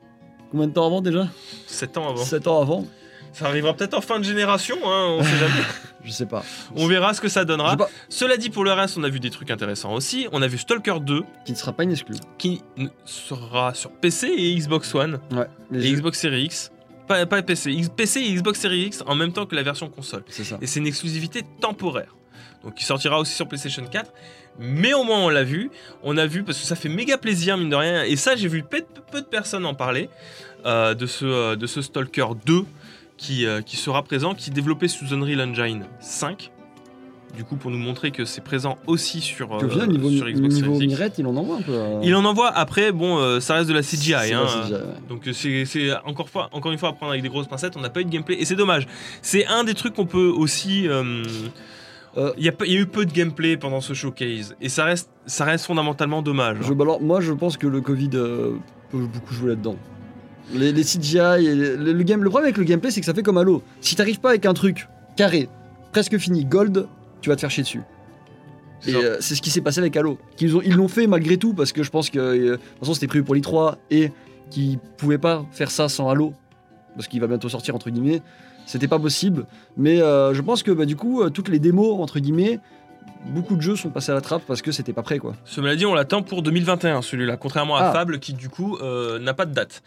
[0.51, 1.29] combien de temps avant déjà?
[1.67, 2.25] 7 ans avant.
[2.25, 2.87] 7 ans avant
[3.33, 5.63] Ça arrivera peut-être en fin de génération, hein, on sait jamais.
[6.05, 6.45] Je sais pas.
[6.75, 7.77] On verra ce que ça donnera.
[8.09, 10.27] Cela dit, pour le reste, on a vu des trucs intéressants aussi.
[10.33, 12.17] On a vu Stalker 2, Qui ne sera pas une exclue.
[12.39, 12.61] qui
[13.05, 15.47] sera sur PC et Xbox One Ouais.
[15.71, 16.71] Les et jeux- Xbox Series X.
[17.07, 20.25] Pas, pas PC, PC et Xbox Series X en même temps que la version console.
[20.29, 20.59] C'est ça.
[20.61, 22.17] Et c'est une exclusivité temporaire.
[22.65, 24.13] Donc qui sortira aussi sur PlayStation 4.
[24.59, 25.71] Mais au moins on l'a vu.
[26.03, 28.03] On a vu parce que ça fait méga plaisir, mine de rien.
[28.05, 30.09] Et ça, j'ai vu peu, peu de personnes en parler
[30.67, 32.65] euh, de, ce, euh, de ce Stalker 2
[33.17, 36.51] qui, euh, qui sera présent, qui est développé sous Unreal Engine 5.
[37.37, 40.55] Du coup, pour nous montrer que c'est présent aussi sur, euh, bien, niveau, sur Xbox
[40.57, 40.99] niveau Series X.
[40.99, 41.73] Mirette, il en envoie un peu.
[41.73, 42.01] euh.
[42.03, 44.35] Il en envoie après, bon, euh, ça reste de la CGI.
[44.35, 44.79] Hein, ouais.
[45.09, 47.81] donc c'est c'est encore, fois, encore une fois à prendre avec des grosses pincettes, on
[47.81, 48.87] n'a pas eu de gameplay et c'est dommage.
[49.23, 50.87] C'est un des trucs qu'on peut aussi...
[52.17, 54.85] euh, Euh, Il y, a y eu peu de gameplay pendant ce showcase et ça
[54.85, 56.59] reste, ça reste fondamentalement dommage.
[56.63, 58.53] Je, bah alors, moi, je pense que le Covid euh,
[58.91, 59.77] peut beaucoup jouer là-dedans.
[60.53, 63.07] Les, les CGI, et les- le, le game, le problème avec le gameplay, c'est que
[63.07, 63.63] ça fait comme Halo.
[63.81, 65.49] Si t'arrives pas avec un truc carré,
[65.93, 66.87] presque fini, gold,
[67.23, 67.81] tu vas te faire chier dessus.
[68.81, 70.19] C'est Et euh, c'est ce qui s'est passé avec Halo.
[70.43, 72.95] Ont- Ils l'ont fait malgré tout parce que je pense que euh, de toute façon
[72.95, 74.11] c'était prévu pour l'I3 et
[74.51, 76.35] qu'ils pouvaient pas faire ça sans Halo
[76.97, 78.21] parce qu'il va bientôt sortir entre guillemets.
[78.67, 79.47] C'était pas possible.
[79.77, 82.61] Mais euh, je pense que bah, du coup euh, toutes les démos entre guillemets,
[83.27, 85.35] beaucoup de jeux sont passés à la trappe parce que c'était pas prêt quoi.
[85.45, 87.93] Cela dit, on l'attend pour 2021, celui-là, contrairement à Ah.
[87.93, 89.83] Fable qui, du coup, euh, n'a pas de date.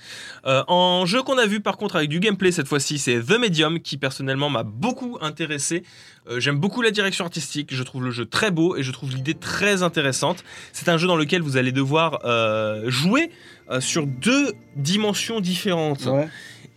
[0.45, 3.37] Euh, en jeu qu'on a vu, par contre, avec du gameplay cette fois-ci, c'est The
[3.39, 5.83] Medium, qui personnellement m'a beaucoup intéressé.
[6.29, 9.11] Euh, J'aime beaucoup la direction artistique, je trouve le jeu très beau et je trouve
[9.11, 10.43] l'idée très intéressante.
[10.71, 13.31] C'est un jeu dans lequel vous allez devoir euh, jouer
[13.69, 16.07] euh, sur deux dimensions différentes.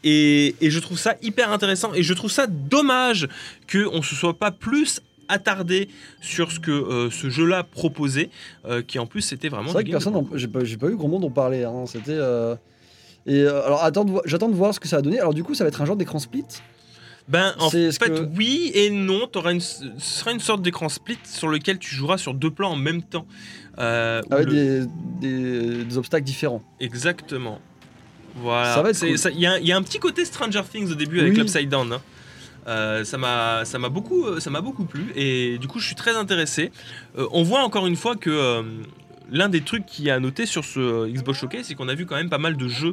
[0.04, 3.28] Et, et je trouve ça hyper intéressant et je trouve ça dommage
[3.70, 5.88] qu'on ne se soit pas plus attardé
[6.20, 8.30] sur ce que euh, ce jeu-là proposait,
[8.64, 11.08] euh, qui en plus c'était vraiment C'est vrai que personne, en- j'ai pas, eu grand
[11.08, 11.64] monde en parler.
[11.64, 11.84] hein.
[11.87, 12.12] C'était.
[12.12, 12.54] euh,
[13.26, 13.80] Et alors
[14.24, 15.18] j'attends de voir ce que ça va donner.
[15.18, 16.44] Alors du coup ça va être un genre d'écran split?
[17.28, 21.18] Ben en fait que- oui et non, t'auras une, ce sera une sorte d'écran split
[21.24, 23.26] sur lequel tu joueras sur deux plans en même temps.
[23.78, 24.87] Euh, Avec le- des,
[25.20, 26.62] des- des obstacles différents.
[26.80, 27.61] Exactement.
[28.36, 28.82] Voilà.
[28.82, 28.92] Cool.
[29.34, 31.38] Il y, a- y a un petit côté Stranger Things au début avec Oui.
[31.38, 31.92] l'Upside Down.
[31.92, 32.00] hein.
[32.66, 35.86] Euh, ça m'a ça m'a beaucoup euh, ça m'a beaucoup plu et du coup je
[35.86, 36.70] suis très intéressé.
[37.16, 38.62] Euh, on voit encore une fois que euh,
[39.30, 42.16] l'un des trucs qui à noter sur ce Xbox Showcase c'est qu'on a vu quand
[42.16, 42.92] même pas mal de jeux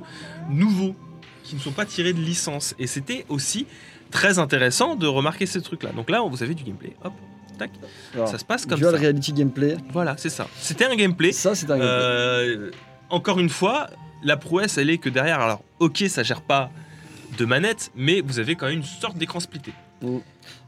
[0.50, 0.95] nouveaux
[1.43, 3.67] qui ne sont pas tirés de licence et c'était aussi
[4.12, 5.91] très intéressant de remarquer ces trucs là.
[5.91, 6.95] Donc là vous avez du gameplay.
[7.04, 7.12] Hop,
[7.60, 7.71] tac,
[8.13, 9.00] Alors, ça se passe comme dual ça.
[9.02, 9.76] reality gameplay.
[9.91, 10.48] Voilà, c'est ça.
[10.56, 12.69] C'était un gameplay Ça c'est un gameplay.
[13.10, 13.88] encore une fois,
[14.26, 16.70] la prouesse, elle est que derrière, alors ok, ça gère pas
[17.38, 19.72] de manette, mais vous avez quand même une sorte d'écran splitté.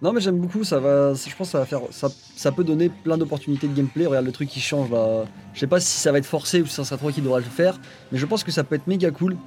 [0.02, 2.90] Non mais j'aime beaucoup, ça va, je pense que ça faire, ça, ça peut donner
[2.90, 4.06] plein d'opportunités de gameplay.
[4.06, 5.26] Regarde le truc qui change là.
[5.54, 7.40] Je sais pas si ça va être forcé ou si ça sera toi qui devra
[7.40, 7.80] le faire,
[8.12, 9.38] mais je pense que ça peut être méga cool.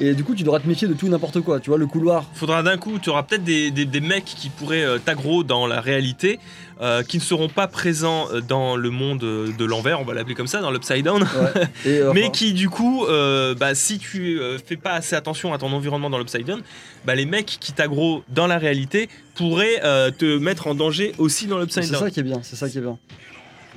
[0.00, 1.60] Et du coup tu devras te méfier de tout n'importe quoi.
[1.60, 2.24] Tu vois le couloir.
[2.34, 5.66] Faudra d'un coup, tu auras peut-être des, des- des mecs qui pourraient euh, t'aggro dans
[5.66, 6.38] la réalité,
[6.80, 10.34] euh, qui ne seront pas présents euh, dans le monde de l'envers, on va l'appeler
[10.34, 11.62] comme ça, dans l'upside down, Ouais.
[11.84, 15.58] Et, euh, mais qui du coup, euh, bah, si tu fais pas assez attention à
[15.58, 16.62] ton environnement dans l'upside down,
[17.04, 19.80] bah, les mecs qui t'aggro dans la réalité pourraient
[20.18, 22.00] te mettre en danger aussi dans l'upside c'est down.
[22.04, 22.98] ça qui est bien, c'est ça qui est bien.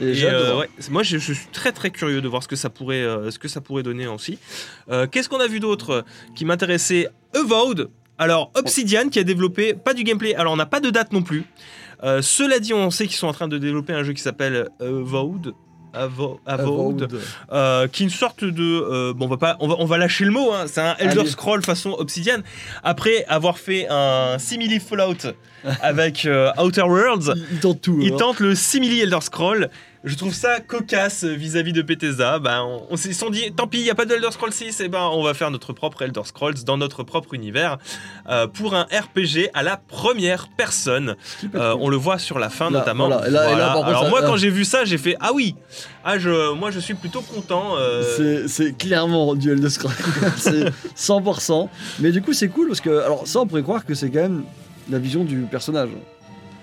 [0.02, 2.70] Et, euh, ouais, moi, je, je suis très très curieux de voir ce que ça
[2.70, 4.40] pourrait, euh, ce que ça pourrait donner aussi.
[4.90, 6.04] Euh, Qu'est-ce qu'on a vu d'autre
[6.36, 7.08] qui m'intéressait?
[7.36, 7.90] Avowed.
[8.18, 10.36] Alors Obsidian qui a développé pas du gameplay.
[10.36, 11.46] Alors on n'a pas de date non plus.
[12.22, 15.54] Cela dit, on sait qu'ils sont en train de développer un jeu qui s'appelle Avowed.
[15.94, 17.22] Avo- Avowed, Avowed.
[17.52, 19.98] euh, qui est une sorte de euh, bon on va pas on va, on va
[19.98, 21.30] lâcher le mot hein, c'est un Elder Allez.
[21.30, 22.40] Scroll façon Obsidian
[22.84, 25.34] après avoir fait un simili Fallout
[25.82, 28.00] avec euh, Outer Worlds Il, tente tout.
[28.02, 28.18] il hein.
[28.18, 29.70] tente le simili Elder Scroll.
[30.06, 32.38] Je trouve ça cocasse vis-à-vis de Bethesda.
[32.40, 34.82] Ben, on, on s'est sont dit, tant pis, il n'y a pas d'Elder Scroll 6,
[34.82, 37.78] et ben, on va faire notre propre Elder Scrolls dans notre propre univers
[38.30, 41.16] euh, pour un RPG à la première personne.
[41.56, 43.08] Euh, on le voit sur la fin Là, notamment.
[43.08, 43.28] voilà.
[43.28, 45.16] Et là- et là, par contre, Alors ça- moi, quand j'ai vu ça, j'ai fait
[45.22, 45.56] ah oui,
[46.04, 47.76] ah je, moi je suis plutôt content.
[47.78, 49.94] euh, C'est- clairement duel de Scroll.
[50.38, 50.66] c'est
[50.98, 51.70] 100%.
[52.00, 54.20] Mais du coup, c'est cool parce que, alors, ça, on pourrait croire que c'est quand
[54.24, 54.44] même
[54.90, 55.90] la vision du personnage.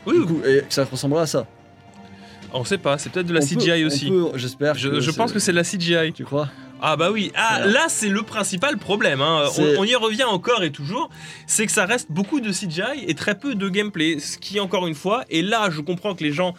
[0.06, 1.46] Oui, Du coup, et que ça ressemblera à ça.
[2.52, 4.12] On sait pas, c'est peut-être de la On CGI peut- aussi.
[4.34, 4.74] J'espère.
[4.76, 6.12] Je, je pense que c'est de la CGI.
[6.12, 6.48] Tu crois
[6.82, 9.44] Ah bah oui, ah, là c'est le principal problème, hein.
[9.58, 11.10] On, on y revient encore et toujours,
[11.46, 14.86] c'est que ça reste beaucoup de CGI et très peu de gameplay, ce qui encore
[14.86, 16.54] une fois, et là je comprends que les gens,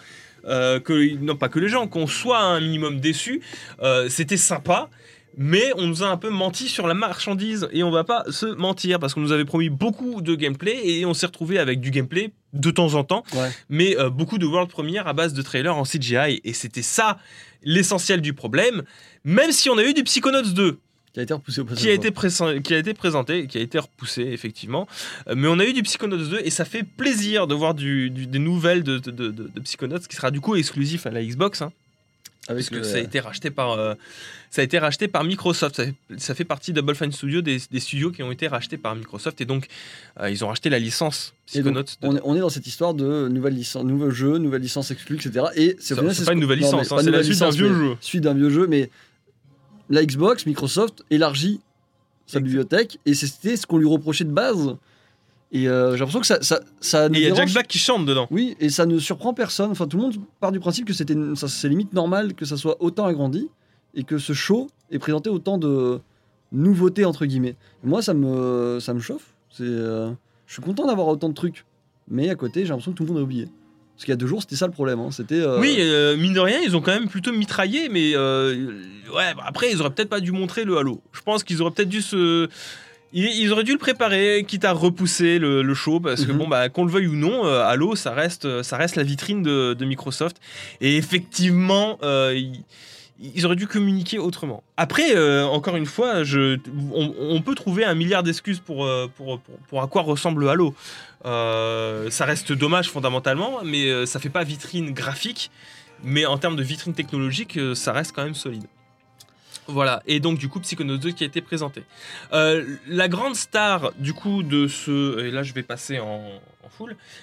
[0.45, 3.41] euh, que, non pas que les gens, qu'on soit un minimum déçus,
[3.81, 4.89] euh, c'était sympa,
[5.37, 8.45] mais on nous a un peu menti sur la marchandise et on va pas se
[8.45, 11.91] mentir parce qu'on nous avait promis beaucoup de gameplay et on s'est retrouvé avec du
[11.91, 13.49] gameplay de temps en temps, Ouais.
[13.69, 17.17] mais euh, beaucoup de world premiere à base de trailers en CGI et c'était ça
[17.63, 18.83] l'essentiel du problème,
[19.23, 20.79] même si on a eu du Psychonauts 2
[21.13, 22.11] Qui a été repoussé qui a été,
[22.63, 24.87] qui a été présenté, qui a été repoussé effectivement,
[25.27, 28.09] Euh, mais on a eu du Psychonauts 2 et ça fait plaisir de voir du-
[28.09, 31.23] du- des nouvelles de, de, de- de Psychonauts qui sera du coup exclusif à la
[31.23, 31.61] Xbox.
[31.61, 31.71] hein.
[32.47, 33.93] Avec Parce que le- ça a été racheté par euh,
[34.49, 37.59] ça a été racheté par Microsoft ça fait, ça fait partie Double Fine Studio des,
[37.69, 39.67] des studios qui ont été rachetés par Microsoft et donc
[40.19, 41.83] euh, ils ont racheté la licence donc, Psychonauts
[42.23, 45.45] on, est, dans cette histoire de nouvelle licence, nouveau jeu, nouvelle licence exclue, etc.
[45.55, 47.49] Et c'est c'est ce pas une nouvelle non, licence, hein, pas c'est la suite d'un
[47.51, 47.97] vieux jeu.
[48.01, 48.89] Suite d'un vieux jeu, mais
[49.89, 51.59] la Xbox, Microsoft élargit
[52.25, 54.75] sa bibliothèque et c'était ce qu'on lui reprochait de base.
[55.53, 57.77] Et euh, j'ai l'impression que ça, ça, ça et il y a Jack Black qui
[57.77, 59.69] chante dedans Oui, et ça ne surprend personne.
[59.71, 62.55] Enfin, tout le monde part du principe que c'était, ça- c'est limite normal que ça
[62.55, 63.49] soit autant agrandi
[63.93, 65.99] et que ce show ait présenté autant de
[66.53, 67.55] nouveautés entre guillemets.
[67.83, 69.33] Moi, ça me, ça me chauffe.
[69.49, 70.11] C'est, euh,
[70.47, 71.65] je suis content d'avoir autant de trucs,
[72.09, 73.47] mais à côté, j'ai l'impression que tout le monde a oublié.
[73.95, 74.99] Parce qu'il y a deux jours, c'était ça le problème.
[74.99, 75.11] hein.
[75.11, 75.35] C'était.
[75.35, 78.55] euh, Oui, euh, mine de rien, ils ont quand même plutôt mitraillé, mais euh,
[79.13, 81.01] ouais, bah, après, ils auraient peut-être pas dû montrer le Halo.
[81.11, 82.47] Je pense qu'ils auraient peut-être dû se.
[83.13, 86.37] Ils, ils auraient dû le préparer, quitte à repousser le, le show, parce que Mhm.
[86.37, 89.43] bon, bah, qu'on le veuille ou non, euh, Halo, ça reste, ça reste la vitrine
[89.43, 90.37] de, de Microsoft.
[90.79, 92.63] Et effectivement, euh, ils,
[93.35, 94.63] ils auraient dû communiquer autrement.
[94.77, 96.57] Après, euh, encore une fois, je,
[96.93, 100.47] on, on peut trouver un milliard d'excuses pour, euh, pour, pour, pour à quoi ressemble
[100.49, 100.73] Halo.
[101.25, 105.51] Euh, ça reste dommage fondamentalement, mais euh, ça fait pas vitrine graphique.
[106.03, 108.63] Mais en termes de vitrine technologique, euh, ça reste quand même solide.
[109.71, 111.83] Voilà, et donc du coup Psychonauts 2 qui a été présenté.
[112.33, 115.19] Euh, la grande star du coup de ce...
[115.25, 116.21] Et là je vais passer en,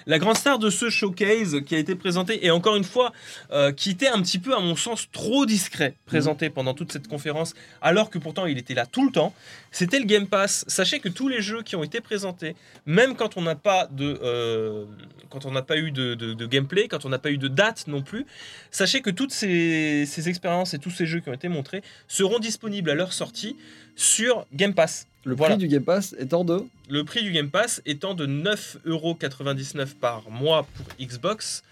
[0.05, 3.11] La grande star de ce showcase qui a été présenté, et encore une fois,
[3.51, 7.07] euh, qui était un petit peu à mon sens trop discret, présenté pendant toute cette
[7.07, 9.33] conférence, alors que pourtant il était là tout le temps,
[9.71, 10.65] c'était le Game Pass.
[10.67, 14.19] Sachez que tous les jeux qui ont été présentés, même quand on n'a pas de...
[14.23, 14.85] euh,
[15.29, 17.47] quand on n'a pas eu de, de- de gameplay, quand on n'a pas eu de
[17.47, 18.25] date non plus,
[18.71, 22.39] sachez que toutes ces, ces expériences et tous ces jeux qui ont été montrés seront
[22.39, 23.55] disponibles à leur sortie
[23.99, 25.07] sur Game Pass.
[25.25, 25.55] Le Voilà.
[25.55, 26.63] prix du Game Pass étant de.
[26.89, 31.63] Le prix du Game Pass étant de 9,99€ par mois pour Xbox,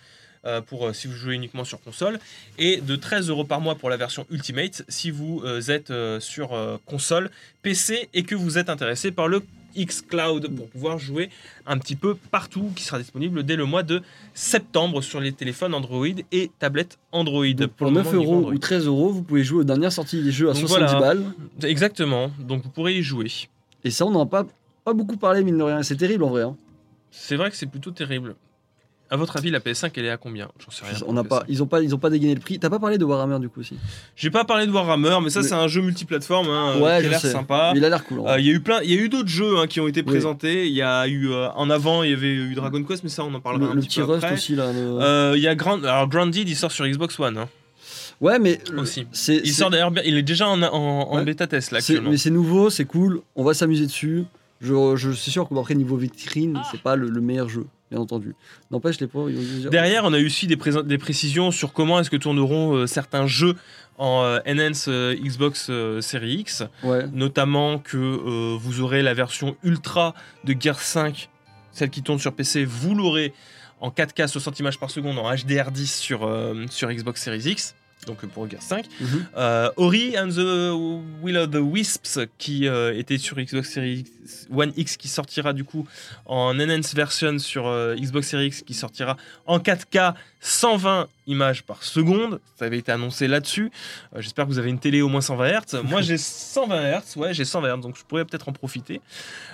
[0.46, 2.20] euh, pour euh, si vous jouez uniquement sur console,
[2.58, 7.32] et de 13€ par mois pour la version Ultimate si vous euh, êtes sur console,
[7.62, 9.42] PC et que vous êtes intéressé par le
[9.86, 11.30] xCloud pour pouvoir jouer
[11.66, 14.02] un petit peu partout, qui sera disponible dès le mois de
[14.34, 17.46] septembre sur les téléphones Android et tablettes Android.
[17.54, 19.92] Donc, pour le 9 moment, niveau euros ou 13 euros, vous pouvez jouer aux dernières
[19.92, 21.00] sorties des jeux à Donc 70 voilà.
[21.00, 21.24] balles.
[21.64, 23.32] Exactement, donc vous pourrez y jouer.
[23.84, 24.46] Et ça, on n'en a pas,
[24.84, 25.84] pas beaucoup parlé, mine de rien.
[25.84, 26.44] C'est terrible en vrai.
[26.44, 26.56] hein.
[27.12, 28.36] C'est vrai que c'est plutôt terrible.
[29.10, 30.50] À votre avis, la PS5, elle est à combien?
[30.60, 30.98] J'en sais rien.
[31.08, 32.60] On n'a pas, ils ont pas, ils ont pas dégainé le prix.
[32.60, 33.76] T'as pas parlé de Warhammer du coup aussi?
[34.16, 37.00] J'ai pas parlé de Warhammer, mais ça, Mais- c'est un jeu multiplateforme hein, euh, Ouais,
[37.02, 37.72] qui a l'air sympa.
[37.74, 38.20] Mais il a l'air cool.
[38.28, 38.40] Euh.
[38.40, 40.02] Il y a eu plein, il y a eu d'autres jeux hein, qui ont été
[40.02, 40.06] Oui.
[40.08, 40.68] présentés.
[40.68, 43.24] Il y a eu euh, en avant, il y avait eu Dragon Quest, mais ça,
[43.24, 44.36] on en parlera le un le petit petit peu Rust après.
[44.36, 44.74] aussi là.
[44.74, 47.48] le- Euh, Il y a Grand, alors Grounded, il sort sur Xbox One hein,
[48.20, 49.06] Ouais, mais le- aussi.
[49.30, 51.24] Il sort d'ailleurs, bien- il est déjà en, en, en Ouais.
[51.24, 52.10] bêta test là actuellement.
[52.12, 53.22] Mais c'est nouveau, c'est cool.
[53.36, 54.26] On va s'amuser dessus.
[54.60, 58.36] Je, je suis sûr qu'après niveau vitrine, c'est pas le, le meilleur jeu, bien entendu.
[58.72, 59.30] N'empêche les pauvres.
[59.30, 62.76] dire- Derrière, on a eu aussi des, présent- des précisions sur comment est-ce que tourneront
[62.76, 63.56] euh, certains jeux
[63.98, 66.64] en euh, Enhance euh, Xbox euh, Series X.
[66.84, 67.06] Ouais.
[67.14, 71.30] notamment que euh, vous aurez la version ultra de Gear 5,
[71.72, 73.34] celle qui tourne sur PC, vous l'aurez
[73.80, 76.30] en 4K 60 images par seconde en HDR10 sur,
[76.70, 77.76] sur Xbox Series X,
[78.08, 78.86] donc pour Gear 5.
[79.00, 79.26] Mhm.
[79.38, 80.74] Euh, Ori and the
[81.24, 84.06] Will of the Wisps qui était sur Xbox Series
[84.56, 85.88] One X qui sortira du coup
[86.26, 91.84] en enhanced version sur euh, Xbox Series X qui sortira en 4K 120 images par
[91.84, 92.40] seconde.
[92.58, 93.72] Ça avait été annoncé là-dessus.
[94.16, 95.82] Euh, J'espère que vous avez une télé au moins 120 Hz.
[95.84, 99.02] Moi j'ai 120 Hz, ouais j'ai 120 Hz donc je pourrais peut-être en profiter.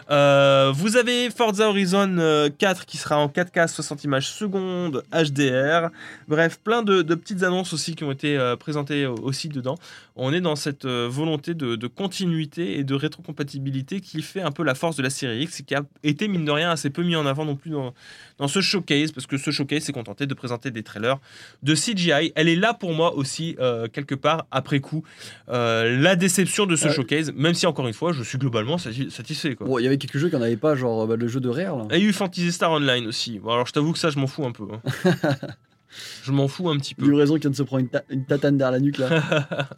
[0.10, 5.90] Euh, vous avez Forza Horizon euh, 4 qui sera en 4K 60 images secondes HDR.
[6.28, 9.78] Bref, plein de, de petites annonces aussi qui ont été présentées aussi dedans.
[10.16, 14.52] On est dans cette euh, volonté de, de continuité et de rétrocompatibilité qui fait un
[14.52, 16.92] peu la force de la série X et qui a été, mine de rien, assez
[16.92, 17.96] peu mis en avant non plus dans,
[18.38, 21.18] dans ce showcase, parce que ce showcase s'est contenté de présenter des trailers
[21.64, 22.32] de CGI.
[22.36, 25.04] Elle est là pour moi aussi, euh, quelque part, après coup,
[25.50, 26.94] euh, la déception de ce Ouais.
[26.94, 29.56] showcase, même si, encore une fois, je suis globalement sati- satisfait.
[29.60, 31.50] Bon, il y avait quelques jeux qui n'en avaient pas, genre bah, le jeu de
[31.50, 31.86] Rare là.
[31.92, 33.40] Il y a eu Fantasy Star Online aussi.
[33.40, 34.66] Bon, alors je t'avoue que ça, je m'en fous un peu.
[34.72, 34.82] hein.
[36.24, 37.06] je m'en fous un petit peu.
[37.06, 39.48] Livraison qui vient de se prendre une, ta- une tatane derrière la nuque là.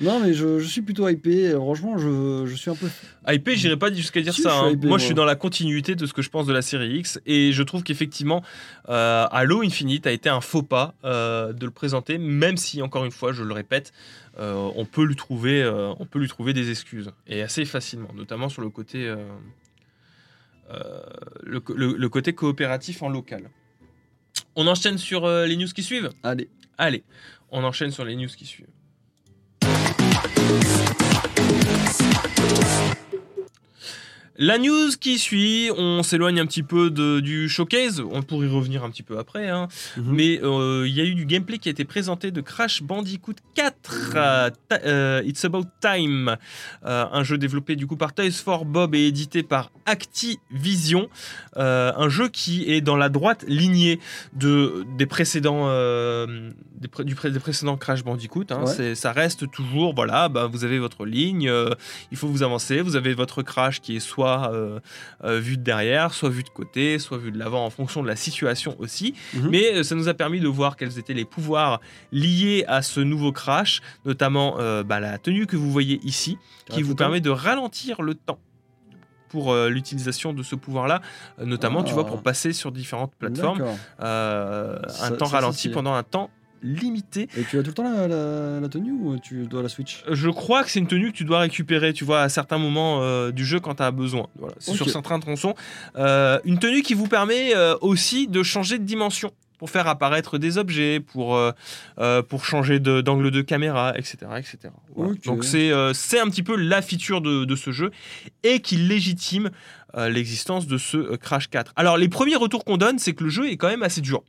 [0.00, 1.50] non, mais je, je suis plutôt hypé.
[1.52, 2.88] Franchement, je, je suis un peu.
[3.28, 4.50] Hypé, j'irai pas jusqu'à dire Si, ça.
[4.50, 4.70] je hein.
[4.70, 6.98] hypé, moi, je suis dans la continuité de ce que je pense de la série
[6.98, 7.20] X.
[7.26, 8.42] Et je trouve qu'effectivement,
[8.88, 13.04] euh, Halo Infinite a été un faux pas euh, de le présenter, même si, encore
[13.04, 13.92] une fois, je le répète,
[14.38, 15.64] euh, on, peut lui trouver,
[15.98, 17.10] on peut lui trouver des excuses.
[17.28, 19.12] Et assez facilement, notamment sur le côté,
[21.42, 23.50] le, co- le- le côté coopératif en local.
[24.56, 26.10] On enchaîne sur les news qui suivent?
[26.22, 26.48] Allez.
[26.78, 27.02] Allez,
[27.50, 28.66] on enchaîne sur les news qui suivent.
[30.52, 33.11] ハッピーハッピーハッピーハッピーハッピー!
[34.38, 38.50] La news qui suit, on s'éloigne un petit peu de- du showcase, on pourrait y
[38.50, 39.68] revenir un petit peu après, hein.
[39.98, 40.04] Mhm.
[40.10, 43.34] mais euh, il y a eu du gameplay qui a été présenté de Crash Bandicoot
[43.54, 46.36] 4, euh, ta- euh, It's About Time,
[46.86, 51.08] euh, un jeu développé du coup par Toys for Bob et édité par Activision,
[51.58, 54.00] euh, un jeu qui est dans la droite lignée
[54.32, 58.46] de, des précédents, euh, des, pré- du pré- des précédents Crash Bandicoot.
[58.50, 58.64] hein.
[58.64, 58.94] Ouais.
[58.94, 61.68] Ça reste toujours, voilà, bah, vous avez votre ligne, euh,
[62.10, 64.80] il faut vous avancer, vous avez votre Crash qui est soit euh,
[65.24, 68.08] euh, vu de derrière, soit vu de côté, soit vu de l'avant en fonction de
[68.08, 69.14] la situation aussi.
[69.34, 69.48] Mhm.
[69.50, 71.80] Mais euh, ça nous a permis de voir quels étaient les pouvoirs
[72.12, 76.38] liés à ce nouveau Crash, notamment bah, la tenue que vous voyez ici,
[76.70, 78.38] qui Ah, vous permet de ralentir le temps
[79.28, 81.00] pour euh, l'utilisation de ce pouvoir-là,
[81.42, 82.10] notamment tu vois Ah.
[82.10, 83.64] pour passer sur différentes plateformes,
[84.00, 85.72] euh, un Ça- temps ça, stylé.
[85.72, 86.28] pendant un temps
[86.62, 87.28] limité.
[87.36, 90.02] Et tu as tout le temps la, la- la tenue ou tu dois la switch
[90.10, 93.02] Je crois que c'est une tenue que tu dois récupérer, tu vois, à certains moments
[93.02, 94.26] euh, du jeu quand tu as besoin.
[94.38, 95.54] Voilà, c'est sur certains tronçons.
[95.96, 100.38] Euh, une tenue qui vous permet euh, aussi de changer de dimension pour faire apparaître
[100.38, 101.52] des objets, pour, euh,
[102.00, 104.16] euh, pour changer d'angle de, caméra, etc.
[104.36, 104.58] etc.
[104.96, 105.12] Voilà.
[105.24, 107.92] Donc c'est euh, un petit peu la feature de, de ce jeu
[108.42, 109.50] et qui légitime
[109.96, 111.72] euh, l'existence de ce euh, Crash 4.
[111.76, 114.24] Alors les premiers retours qu'on donne, c'est que le jeu est quand même assez dur.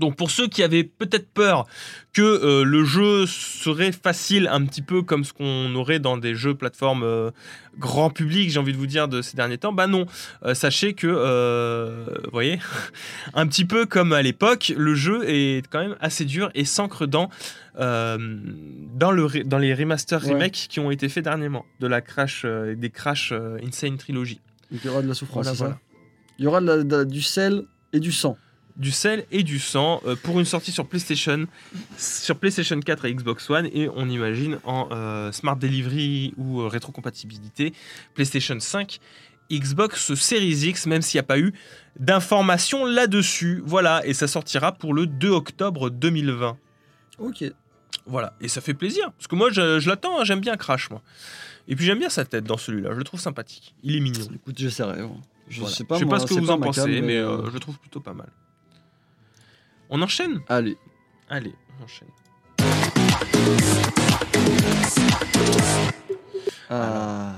[0.00, 1.66] Donc pour ceux qui avaient peut-être peur
[2.12, 6.34] que euh, le jeu serait facile, un petit peu comme ce qu'on aurait dans des
[6.34, 7.30] jeux plateformes euh,
[7.78, 10.06] grand public, j'ai envie de vous dire, de ces derniers temps, bah non.
[10.44, 12.58] Euh, sachez que, euh, vous voyez,
[13.34, 17.06] un petit peu comme à l'époque, le jeu est quand même assez dur et s'ancre
[17.06, 17.30] dans,
[17.78, 20.32] dans, le, dans les remasters Ouais.
[20.34, 23.32] remakes qui ont été faits dernièrement, de la Crash, des Crash
[23.64, 24.40] Insane Trilogy.
[24.72, 25.78] Donc il y aura de la souffrance, Voilà, voilà.
[26.38, 28.36] Il y aura de la- de la- du sel et du sang.
[28.76, 31.46] Du sel et du sang euh, pour une sortie sur PlayStation,
[31.96, 36.66] sur PlayStation 4 et Xbox One et on imagine en euh, Smart Delivery ou euh,
[36.68, 37.72] rétrocompatibilité
[38.14, 38.98] PlayStation 5,
[39.52, 41.52] Xbox Series X, même s'il n'y a pas eu
[42.00, 43.62] d'informations là-dessus.
[43.64, 46.56] Voilà, et ça sortira pour le 2 octobre 2020.
[47.18, 47.44] Ok.
[48.06, 50.90] Voilà, et ça fait plaisir, parce que moi je, je l'attends, hein, j'aime bien Crash,
[50.90, 51.00] moi.
[51.68, 53.74] Et puis j'aime bien sa tête dans celui-là, je le trouve sympathique.
[53.82, 54.26] Il est mignon.
[54.34, 54.58] Écoute.
[54.58, 55.74] Je Voilà.
[55.74, 57.60] sais pas, je sais moi, pas ce que vous en pensez, mais euh, je le
[57.60, 58.28] trouve plutôt pas mal.
[59.90, 60.40] On enchaîne?
[60.48, 60.76] Allez.
[61.28, 62.08] Allez, on enchaîne.
[66.70, 67.34] Ah,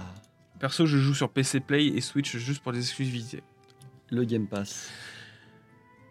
[0.61, 3.43] Perso, je joue sur PC Play et Switch juste pour les exclusivités.
[4.11, 4.89] le Game Pass.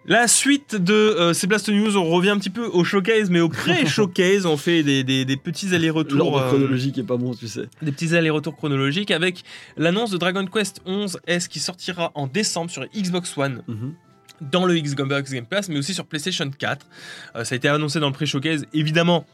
[0.07, 3.39] La suite de euh, ces Blast News, on revient un petit peu au showcase, mais
[3.39, 6.17] au pré-showcase, on fait des, des- des petits allers-retours.
[6.19, 7.65] L'ordre euh, chronologique est pas bon, tu sais.
[7.81, 9.43] des petits allers-retours chronologiques avec
[9.77, 13.95] l'annonce de Dragon Quest 11 S qui sortira en décembre sur Xbox One Mhm.
[14.41, 16.85] Dans le Xbox Game Pass, mais aussi sur PlayStation 4.
[17.35, 19.25] Euh, ça a été annoncé dans le pré-showcase, évidemment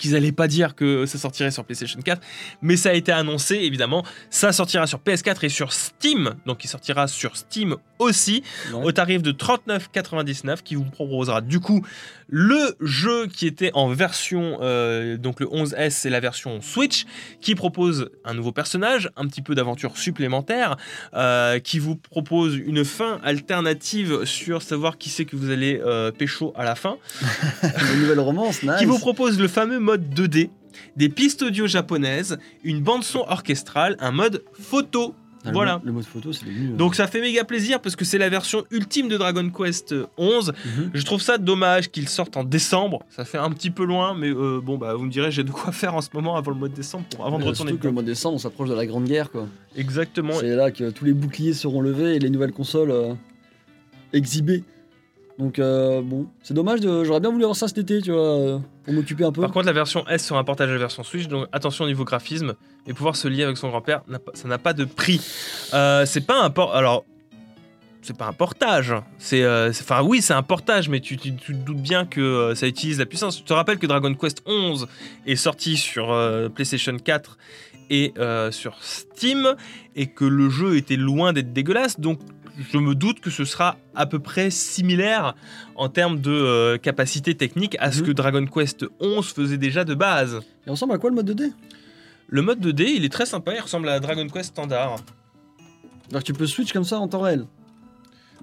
[0.00, 2.20] qu'ils allaient pas dire que ça sortirait sur PlayStation 4,
[2.62, 4.04] mais ça a été annoncé, évidemment.
[4.30, 9.22] Ça sortira sur PS4 et sur Steam, donc il sortira sur Steam aussi, au tarif
[9.22, 11.84] de 39,99, qui vous proposera du coup
[12.30, 17.04] le jeu qui était en version, euh, donc le 11S, c'est la version Switch,
[17.40, 20.76] qui propose un nouveau personnage, un petit peu d'aventure supplémentaire,
[21.14, 26.12] euh, qui vous propose une fin alternative sur savoir qui c'est que vous allez euh,
[26.12, 26.98] pécho à la fin,
[27.94, 28.76] Une nouvelle romance, nice.
[28.78, 30.50] qui vous propose le fameux mode 2D,
[30.96, 35.14] des pistes audio japonaises, une bande son orchestrale, un mode photo.
[35.42, 35.72] Ah, le voilà.
[35.78, 36.72] mode- Le mode photo, c'est devenu.
[36.72, 39.94] euh, Donc ça fait méga plaisir parce que c'est la version ultime de Dragon Quest
[40.18, 40.52] 11.
[40.52, 40.90] mhm.
[40.92, 42.98] Je trouve ça dommage qu'il sorte en décembre.
[43.08, 45.50] Ça fait un petit peu loin, mais euh, bon bah vous me direz j'ai de
[45.50, 47.70] quoi faire en ce moment avant le mois de décembre, pour- avant de Euh, retourner.
[47.70, 49.46] Surtout que le mois de décembre, on s'approche de la grande guerre, quoi.
[49.76, 50.34] Exactement.
[50.38, 53.14] C'est là que tous les boucliers seront levés et les nouvelles consoles euh,
[54.12, 54.62] exhibées.
[55.40, 57.02] Donc euh, bon, c'est dommage, de...
[57.02, 59.40] j'aurais bien voulu avoir ça cet été, tu vois, euh, pour m'occuper un peu.
[59.40, 61.88] Par contre, la version S sera un portage de la version Switch, donc attention au
[61.88, 62.52] niveau graphisme
[62.86, 64.02] et pouvoir se lier avec son grand-père,
[64.34, 65.18] ça n'a pas de prix.
[65.72, 66.76] Euh, c'est pas un port.
[66.76, 67.06] Alors,
[68.02, 68.94] c'est pas un portage.
[69.16, 73.06] C'est, enfin, oui, c'est un portage, mais tu, te doutes bien que ça utilise la
[73.06, 73.38] puissance.
[73.38, 74.88] Je te rappelle que Dragon Quest 11
[75.26, 76.14] est sorti sur
[76.54, 77.38] PlayStation 4
[77.88, 78.12] et
[78.50, 79.54] sur Steam,
[79.96, 82.20] et que le jeu était loin d'être dégueulasse, donc.
[82.72, 85.34] Je me doute que ce sera à peu près similaire
[85.76, 88.06] en termes de euh, capacité technique à ce Mhm.
[88.06, 90.40] que Dragon Quest 11 faisait déjà de base.
[90.66, 91.52] Il ressemble à quoi le mode 2D
[92.28, 94.96] Le mode 2D, il est très sympa, il ressemble à Dragon Quest standard.
[96.10, 97.46] Alors tu peux switch comme ça en temps réel?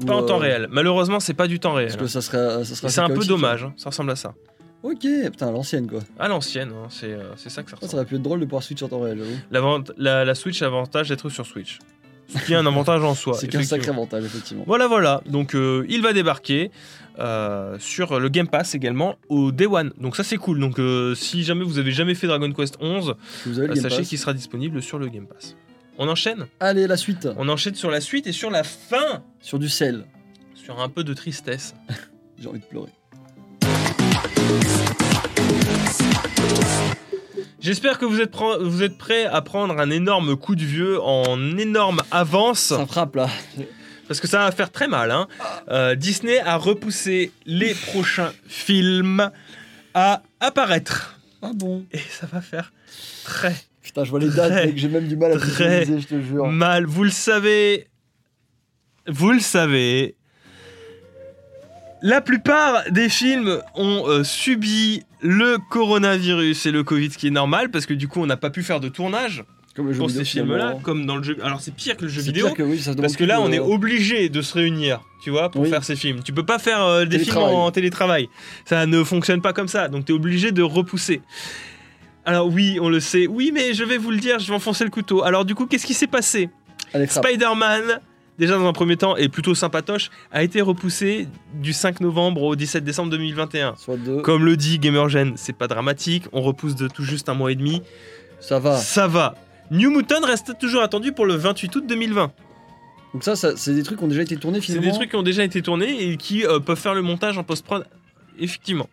[0.06, 0.68] Pas Ou, en temps euh, réel.
[0.70, 1.90] Malheureusement, c'est pas du temps réel.
[1.90, 4.16] Parce que ça serait, ça serait Et C'est un peu dommage, hein, ça ressemble à
[4.16, 4.34] ça.
[4.84, 5.00] Ok,
[5.32, 6.02] putain, à l'ancienne quoi.
[6.20, 8.00] À l'ancienne, hein, c'est euh, c'est ça que ça Ça, ça ressemble.
[8.02, 11.10] aurait pu être drôle de pouvoir switch en temps réel, La, la Switch a l'avantage
[11.10, 11.80] d'être sur Switch.
[12.28, 13.36] Ce qui est un avantage en soi.
[13.40, 14.64] C'est qu'un sacré avantage, effectivement.
[14.68, 15.22] Voilà, voilà.
[15.26, 16.72] Donc, euh, il va débarquer
[17.20, 19.92] euh, sur le Game Pass également au Day One.
[20.00, 20.60] Donc, ça, c'est cool.
[20.60, 23.68] Donc, euh, si jamais vous avez jamais fait Dragon Quest 11, Parce que Vous avez
[23.68, 25.56] le euh, Game sachez qu'il sera disponible sur le Game Pass.
[25.98, 26.46] On enchaîne?
[26.60, 27.28] Allez, la suite.
[27.38, 29.24] On enchaîne sur la suite et sur la fin.
[29.42, 30.06] Sur du sel.
[30.54, 31.74] Sur un peu de tristesse.
[32.40, 32.92] J'ai envie de pleurer.
[37.60, 41.58] J'espère que vous êtes, vous êtes prêts à prendre un énorme coup de vieux en
[41.58, 43.30] énorme avance, Ça frappe là.
[44.08, 45.10] parce que ça va faire très mal.
[45.12, 45.28] hein.
[45.70, 49.32] Euh, Disney a repoussé les prochains films
[49.96, 51.20] à apparaître.
[51.42, 52.72] Ah bon Et ça va faire
[53.24, 56.08] très Putain, je vois les dates, mec, j'ai même du mal à très visualiser, je
[56.08, 56.46] te jure.
[56.48, 56.86] mal.
[56.86, 57.88] Vous le savez,
[59.08, 60.17] vous le savez,
[62.02, 67.32] la plupart des films ont euh, subi le coronavirus et le Covid, ce qui est
[67.32, 69.44] normal, parce que du coup, on n'a pas pu faire de tournage.
[69.76, 71.38] Comme pour ces films-là, comme dans le jeu.
[71.44, 72.50] Alors c'est pire que le jeu vidéo.
[72.52, 75.70] que oui, Parce que là, on est obligé de se réunir, tu vois, pour Oui.
[75.70, 76.22] faire ces films.
[76.24, 77.56] Tu peux pas faire euh, des films Télétravail.
[77.56, 78.30] en télétravail.
[78.66, 79.88] Ça ne fonctionne pas comme ça.
[79.88, 81.22] Donc, tu es obligé de repousser.
[82.26, 83.28] Alors, oui, on le sait.
[83.28, 85.24] Oui, mais je vais vous le dire, je vais enfoncer le couteau.
[85.24, 86.50] Alors, du coup, qu'est-ce qui s'est passé?
[87.08, 88.00] Spider-Man,
[88.38, 92.56] déjà dans un premier temps, et plutôt sympatoche, a été repoussé du 5 novembre au
[92.56, 93.76] 17 décembre 2021.
[93.78, 94.22] Soit deux.
[94.22, 97.56] Comme le dit Gamergen, c'est pas dramatique, on repousse de tout juste un mois et
[97.56, 97.82] demi.
[98.40, 98.78] Ça va.
[98.78, 99.36] Ça va.
[99.72, 102.32] New Mutant reste toujours attendu pour le 28 août 2020.
[103.14, 104.92] Donc ça, ça c'est des trucs qui ont déjà été tournés C'est finalement.
[104.92, 107.44] des trucs qui ont déjà été tournés et qui euh, peuvent faire le montage en
[107.44, 107.86] post-prod,
[108.40, 108.88] effectivement.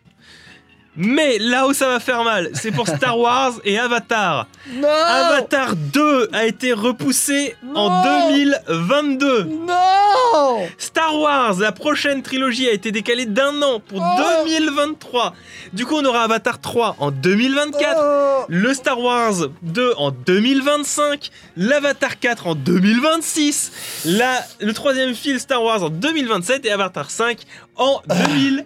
[0.97, 4.47] Mais là où ça va faire mal, c'est pour Star Wars et Avatar.
[4.73, 9.43] Non Avatar 2 a été repoussé en Non 2022.
[9.43, 15.33] Non Star Wars, la prochaine trilogie a été décalée d'un an pour Oh 2023.
[15.73, 17.97] Du coup, on aura Avatar 3 en 2024.
[17.97, 19.33] Oh Le Star Wars
[19.63, 23.71] 2 en 2025, l'Avatar 4 en 2026,
[24.05, 27.39] la, le troisième film Star Wars en 2027 et Avatar 5
[27.77, 28.65] en 2028.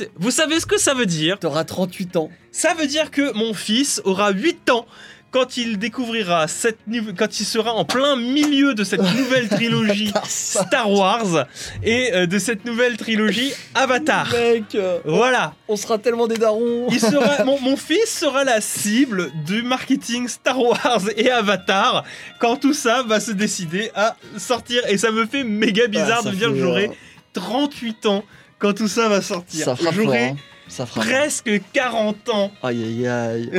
[0.00, 1.38] Mec, Vous savez ce que ça veut dire?
[1.38, 2.30] T'auras 38 ans.
[2.52, 4.86] Ça veut dire que mon fils aura 8 ans
[5.30, 6.78] quand il découvrira cette
[7.18, 11.46] quand il sera en plein milieu de cette nouvelle trilogie Star Wars
[11.82, 14.30] et euh, de cette nouvelle trilogie Avatar.
[14.32, 15.54] Mec, Voilà.
[15.66, 16.86] on sera tellement des darons.
[16.92, 22.04] Il sera, mon, mon fils sera la cible du marketing Star Wars et Avatar
[22.38, 24.82] quand tout ça va se décider à sortir.
[24.88, 26.92] Et ça me fait méga bizarre Ah, ça de me dire que j'aurai euh,
[27.34, 28.24] 38 ans
[28.58, 29.64] quand tout ça va sortir.
[29.66, 30.36] Ça frappe fort, J'aurai hein.
[30.68, 31.04] Ça frappe.
[31.04, 32.50] presque 40 ans.
[32.62, 33.50] Aïe aïe aïe.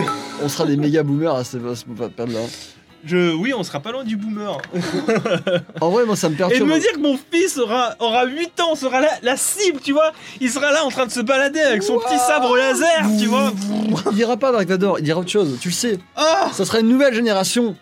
[0.44, 2.40] on sera des méga boomers à ce, à ce période-là.
[3.06, 4.58] Je, oui, on sera pas loin du boomer.
[5.82, 6.68] En vrai, moi ça me Et de perturbe.
[6.70, 10.12] me dire que mon fils aura, aura 8 ans, sera la, la cible, tu vois.
[10.42, 13.54] Il sera là en train de se balader avec son petit sabre laser, tu vois.
[14.12, 16.00] Il ira pas Dark Vador, il ira autre chose, tu le sais.
[16.16, 17.76] Ah Ça sera une nouvelle génération.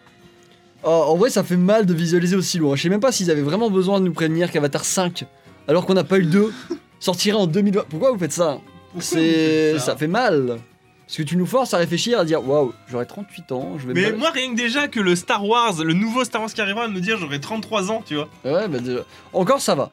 [0.83, 2.75] Oh, en vrai, ça fait mal de visualiser aussi loin.
[2.75, 5.23] Je sais même pas s'ils avaient vraiment besoin de nous prévenir qu'Avatar 5,
[5.67, 6.53] alors qu'on n'a pas eu le 2,
[6.99, 7.85] sortirait en 2020.
[7.89, 8.59] Pourquoi vous faites ça
[8.99, 10.59] C'est, ça fait mal.
[11.05, 13.93] Parce que tu nous forces à réfléchir, à dire waouh, j'aurai 38 ans, je vais.
[13.93, 16.87] Mais moi, rien que déjà que le Star Wars, le nouveau Star Wars qui arrivera,
[16.87, 18.29] me dire j'aurai 33 ans, tu vois.
[18.45, 19.01] Ouais, bah déjà.
[19.33, 19.91] Encore ça va.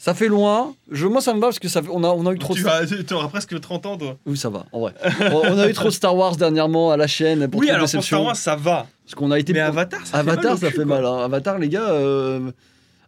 [0.00, 0.74] Ça fait loin.
[0.92, 2.54] Je, moi, ça me va parce que ça fait- on a, on a eu trop.
[2.54, 4.16] Tu de vas, tu auras presque 30 ans, toi.
[4.26, 4.64] Oui, ça va.
[4.70, 4.94] En vrai.
[5.32, 8.04] on, a eu trop Star Wars dernièrement à la chaîne pour oui, alors pour.
[8.04, 8.86] Star Wars, ça va.
[9.04, 9.52] Parce qu'on a été.
[9.54, 10.58] Mais Avatar, ça Avatar, fait mal.
[10.58, 11.04] ça cul, fait mal.
[11.04, 11.24] hein.
[11.24, 11.88] Avatar, les gars.
[11.90, 12.52] euh,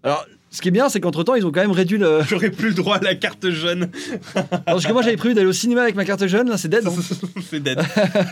[0.02, 2.22] Alors, ce qui est bien, c'est qu'entre temps, ils ont quand même réduit le.
[2.28, 3.90] J'aurais plus le droit à la carte jeune.
[4.66, 6.48] Parce que moi, j'avais prévu d'aller au cinéma avec ma carte jeune.
[6.48, 6.86] Là, c'est dead.
[6.86, 6.92] hein.
[7.50, 7.78] C'est dead.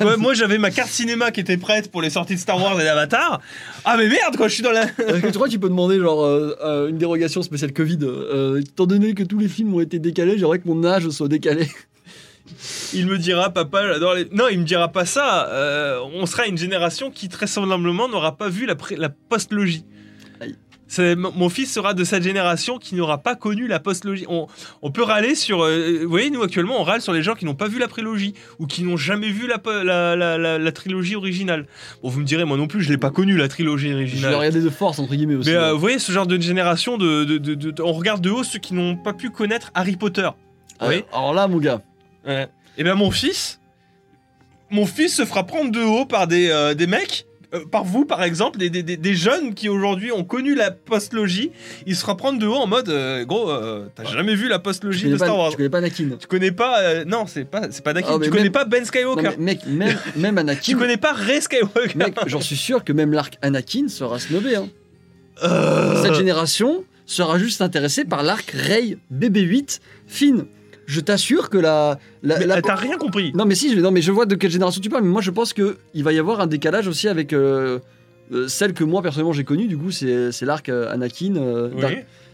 [0.00, 2.80] Ouais, moi, j'avais ma carte cinéma qui était prête pour les sorties de Star Wars
[2.80, 3.40] et d'Avatar.
[3.84, 4.84] Ah, mais merde, quoi, je suis dans la.
[4.84, 7.98] Est-ce que tu crois que tu peux demander genre euh, euh, une dérogation spéciale Covid
[8.02, 11.28] euh, Étant donné que tous les films ont été décalés, j'aimerais que mon âge soit
[11.28, 11.68] décalé.
[12.94, 14.26] Il me dira, papa, j'adore les.
[14.32, 15.48] Non, il me dira pas ça.
[15.50, 19.84] Euh, on sera une génération qui, très semblablement, n'aura pas vu la, la postlogie.
[20.96, 24.24] Mon fils sera de cette génération qui n'aura pas connu la postlogie.
[24.28, 24.46] On,
[24.82, 25.62] on peut râler sur.
[25.64, 27.88] euh, vous voyez, nous actuellement, on râle sur les gens qui n'ont pas vu la
[27.88, 31.66] prélogie ou qui n'ont jamais vu la, po- la, la- la- la trilogie originale.
[32.02, 33.94] Bon, vous me direz, moi non plus, je l'ai pas connu la trilogie Je l'ai
[34.02, 34.34] originale.
[34.34, 35.50] regardé de force, entre guillemets aussi.
[35.50, 38.30] Mais euh, vous voyez, ce genre de génération, de, de- de- de- on regarde de
[38.30, 40.28] haut ceux qui n'ont pas pu connaître Harry Potter.
[40.80, 41.04] Euh, oui.
[41.12, 41.82] Alors là, mon gars.
[42.26, 42.48] Ouais.
[42.78, 43.60] Et bien mon fils,
[44.70, 48.04] mon fils se fera prendre de haut par des, euh, des mecs, euh, par vous
[48.04, 51.50] par exemple, des, des- des- des jeunes qui aujourd'hui ont connu la postlogie.
[51.86, 55.08] Il se prendre de haut en mode, euh, gros, euh, t'as jamais vu la postlogie
[55.08, 55.50] de Star Wars.
[55.50, 56.10] tu connais pas Anakin.
[56.20, 58.18] Tu connais pas, non, c'est pas, c'est pas Anakin.
[58.20, 59.36] Tu connais même- pas Ben Skywalker.
[59.38, 60.60] mec, même, même Anakin.
[60.62, 61.96] Tu connais pas Rey Skywalker.
[61.96, 64.56] Mec, j'en suis sûr que même l'arc Anakin sera snobé.
[64.56, 64.68] Hein.
[66.02, 70.44] Cette génération sera juste intéressée par l'arc Rey BB-8 Finn.
[70.90, 71.98] Je t'assure que la.
[72.22, 73.30] la, mais, la- T'as rien compris.
[73.34, 75.20] Non mais si, je, non mais je vois de quelle génération tu parles, mais moi
[75.20, 77.78] je pense que il va y avoir un décalage aussi avec euh,
[78.32, 79.66] euh, celle que moi personnellement j'ai connue.
[79.66, 81.36] Du coup, c'est l'arc euh, Anakin.
[81.36, 81.82] euh, Oui.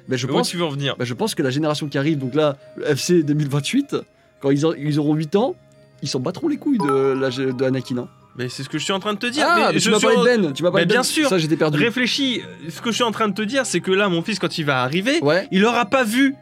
[0.08, 1.98] Ben, je Où pense, tu veux en venir ben, je pense que la génération qui
[1.98, 3.96] arrive, donc là, le FC 2028,
[4.40, 4.64] quand ils,
[4.98, 5.56] auront 8 ans,
[6.02, 7.96] ils s'en battront les couilles de, la, de Anakin.
[7.98, 8.08] hein.
[8.36, 9.46] Mais c'est ce que je suis en train de te dire.
[9.48, 10.96] Ah, mais mais je tu m'as parlé de Ben, tu m'as parlé Mais de Ben.
[10.96, 11.28] bien sûr.
[11.28, 11.78] Ça, j'étais perdu.
[11.78, 12.42] Réfléchis.
[12.68, 14.58] Ce que je suis en train de te dire, c'est que là, mon fils, quand
[14.58, 15.48] il va arriver, Ouais.
[15.50, 16.34] il aura pas vu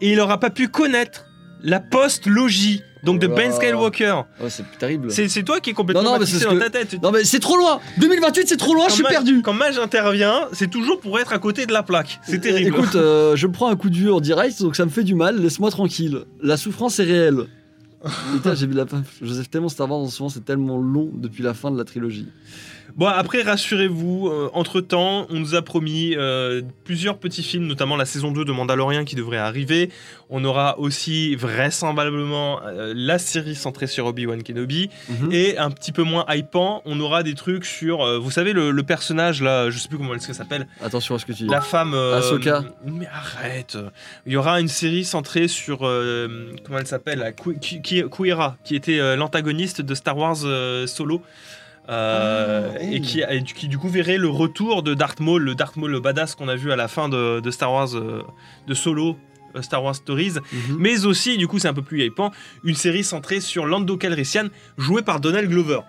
[0.00, 1.24] et il aura pas pu connaître
[1.62, 3.56] la post-logie donc de Ben Wow.
[3.56, 4.22] Skywalker.
[4.40, 5.10] Ouais, c'est terrible.
[5.12, 7.00] C'est toi qui est complètement Non, non, mais dans que- ta tête.
[7.02, 9.78] Non mais c'est trop loin 2028 c'est trop loin, je suis Ma- perdu Quand Mage
[9.78, 12.18] intervient, c'est toujours pour être à côté de la plaque.
[12.24, 12.74] C'est terrible.
[12.76, 15.40] Écoute, euh, je prends un coup dur en direct, donc ça me fait du mal,
[15.40, 16.24] laisse-moi tranquille.
[16.42, 17.44] La souffrance est réelle.
[18.32, 18.84] Putain, j'ai vu la.
[19.22, 21.84] Joseph tellement Star Wars en ce moment, c'est tellement long depuis la fin de la
[21.84, 22.26] trilogie.
[22.98, 28.04] Bon, après, rassurez-vous, entre temps, on nous a promis euh, plusieurs petits films, notamment la
[28.04, 29.90] saison 2 de Mandalorian qui devrait arriver.
[30.30, 34.90] On aura aussi vraisemblablement euh, la série centrée sur Obi-Wan Kenobi.
[35.08, 35.28] Mhm.
[35.32, 38.72] Et un petit peu moins hypant, on aura des trucs sur, euh, vous savez, le,
[38.72, 41.48] le personnage là, je sais plus comment elle s'appelle, Attention à ce que tu dis.
[41.48, 41.94] la femme.
[41.94, 42.64] euh, Ahsoka.
[42.84, 43.78] Mais arrête
[44.26, 45.86] Il y aura une série centrée sur.
[45.86, 47.32] euh, comment elle s'appelle
[48.10, 51.22] Kuira, qui était euh, l'antagoniste de Star Wars euh, Solo.
[51.88, 55.76] Euh, et qui, et qui du coup verrait le retour de Darth Maul, le Darth
[55.76, 58.22] Maul le badass qu'on a vu à la fin de, de Star Wars euh,
[58.66, 59.16] de Solo,
[59.56, 60.76] euh, Star Wars Stories, Mhm.
[60.78, 62.30] mais aussi du coup c'est un peu plus hypant,
[62.64, 65.80] une série centrée sur Lando Calrissian joué par Donald Glover.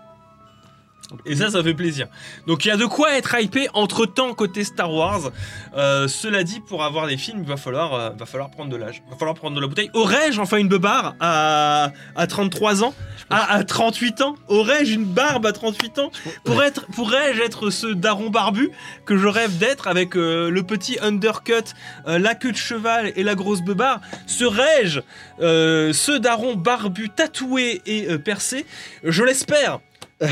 [1.25, 2.07] Et ça, ça fait plaisir.
[2.45, 5.31] Donc il y a de quoi être hypé entre temps côté Star Wars.
[5.75, 8.75] Euh, cela dit, pour avoir des films, il va falloir, euh, va falloir prendre de
[8.75, 9.01] l'âge.
[9.07, 9.89] Il va falloir prendre de la bouteille.
[9.93, 12.93] Aurais-je enfin une beubare à, à 33 ans?
[13.31, 14.35] À, à 38 ans?
[14.47, 16.11] Aurais-je une barbe à 38 ans?
[16.43, 18.69] Pour être, Pourrais-je être ce daron barbu
[19.05, 21.73] que je rêve d'être avec euh, le petit undercut,
[22.05, 24.99] la queue de cheval et la grosse beubare Serais-je
[25.39, 28.65] ce daron barbu tatoué et percé?
[29.03, 29.79] Je l'espère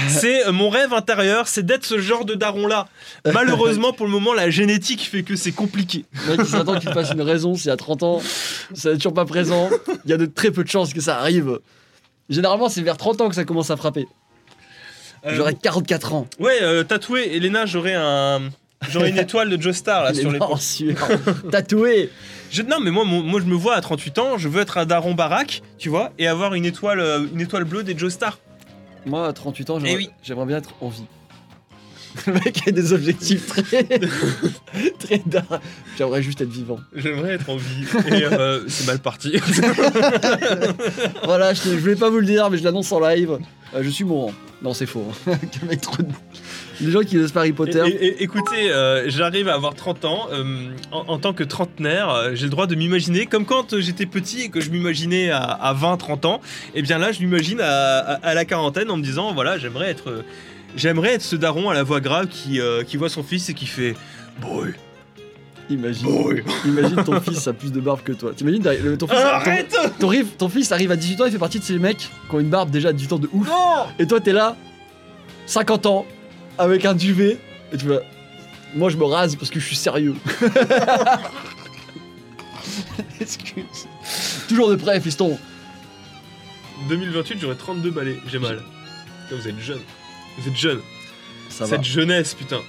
[0.10, 2.88] c'est euh, mon rêve intérieur, c'est d'être ce genre de daron-là.
[3.34, 6.06] Malheureusement, pour le moment, la génétique fait que c'est compliqué.
[6.28, 8.22] Mec, il s'attend que tu fasses une raison si à 30 ans,
[8.74, 9.70] ça n'est toujours pas présent.
[10.06, 11.60] Il y a de très peu de chances que ça arrive.
[12.30, 14.08] Généralement, c'est vers 30 ans que ça commence à frapper.
[15.26, 16.28] Euh, J'aurais 44 ans.
[16.40, 18.42] Ouais, euh, tatoué, Elena, j'aurais un.
[18.90, 20.38] J'aurais une étoile de Joestar là Les sur les.
[21.52, 22.12] Tatoué.
[22.52, 24.86] Je- non, mais moi, moi, je me vois à 38 ans, je veux être un
[24.86, 27.02] daron baraque, tu vois, et avoir une étoile,
[27.34, 28.38] une étoile bleue des Joestar.
[29.08, 30.10] Moi, à 38 ans, j'aimerais Eh oui.
[30.24, 31.06] j'aimerais bien être en vie.
[32.28, 33.84] Le mec a des objectifs très.
[35.00, 35.62] très dark.
[35.98, 36.80] J'aimerais juste être vivant.
[36.96, 37.86] J'aimerais être en vie.
[38.08, 39.34] Et euh, c'est mal parti.
[41.24, 43.38] Voilà, je, voulais pas vous le dire, mais je l'annonce en live.
[43.76, 44.32] Euh, je suis mourant.
[44.62, 45.06] Non, c'est faux.
[45.26, 46.08] Quel mec trop de-
[46.82, 47.82] Les gens qui pas Harry Potter.
[48.20, 50.28] Écoutez, euh, j'arrive à avoir 30 ans.
[50.32, 54.06] euh, en, en tant que trentenaire, euh, j'ai le droit de m'imaginer, comme quand j'étais
[54.06, 56.42] petit et que je m'imaginais à, à 20-30 ans,
[56.76, 59.90] et bien là, je m'imagine à, à- à la quarantaine en me disant, voilà, j'aimerais
[59.90, 60.24] être,
[60.76, 63.54] j'aimerais être ce daron à la voix grave qui, euh, qui voit son fils et
[63.54, 63.96] qui fait
[64.42, 64.74] Boy,
[65.70, 66.04] Imagine.
[66.08, 66.44] boy.
[66.66, 68.32] Imagine ton fils a plus de barbe que toi.
[68.36, 68.62] T'imagines
[68.98, 71.60] ton fils, Arrête ton, ton riff- ton fils arrive à 18 ans, il fait partie
[71.60, 73.48] de ces mecs qui ont une barbe déjà à 18 ans de ouf.
[73.48, 74.56] Non Et toi, t'es là,
[75.48, 76.06] 50 ans,
[76.58, 77.38] avec un duvet,
[77.72, 78.00] et tu vas.
[78.76, 80.16] Moi, je me rase parce que je suis sérieux.
[83.20, 83.88] Excuse.
[84.48, 85.38] Toujours de près, fiston.
[86.90, 88.62] 2028, j'aurai 32 balais, j'ai mal.
[89.24, 89.82] Putain, vous êtes jeune.
[90.38, 90.82] Vous êtes jeune.
[91.50, 91.70] Ça va.
[91.78, 92.62] Cette jeunesse, putain.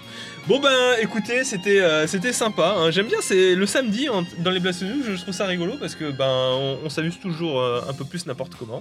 [0.47, 0.71] Bon ben,
[1.03, 2.75] écoutez, c'était euh, c'était sympa.
[2.79, 2.91] hein.
[2.91, 5.03] J'aime bien, c'est le samedi en- dans les Blast News.
[5.07, 8.25] Je trouve ça rigolo parce que ben on, on s'amuse toujours euh, un peu plus
[8.25, 8.81] n'importe comment.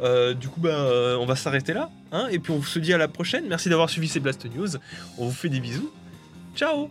[0.00, 0.76] Euh, du coup ben
[1.18, 3.46] on va s'arrêter là, hein, et puis on se dit à la prochaine.
[3.48, 4.68] Merci d'avoir suivi ces Blast News.
[5.18, 5.90] On vous fait des bisous.
[6.54, 6.88] Ciao.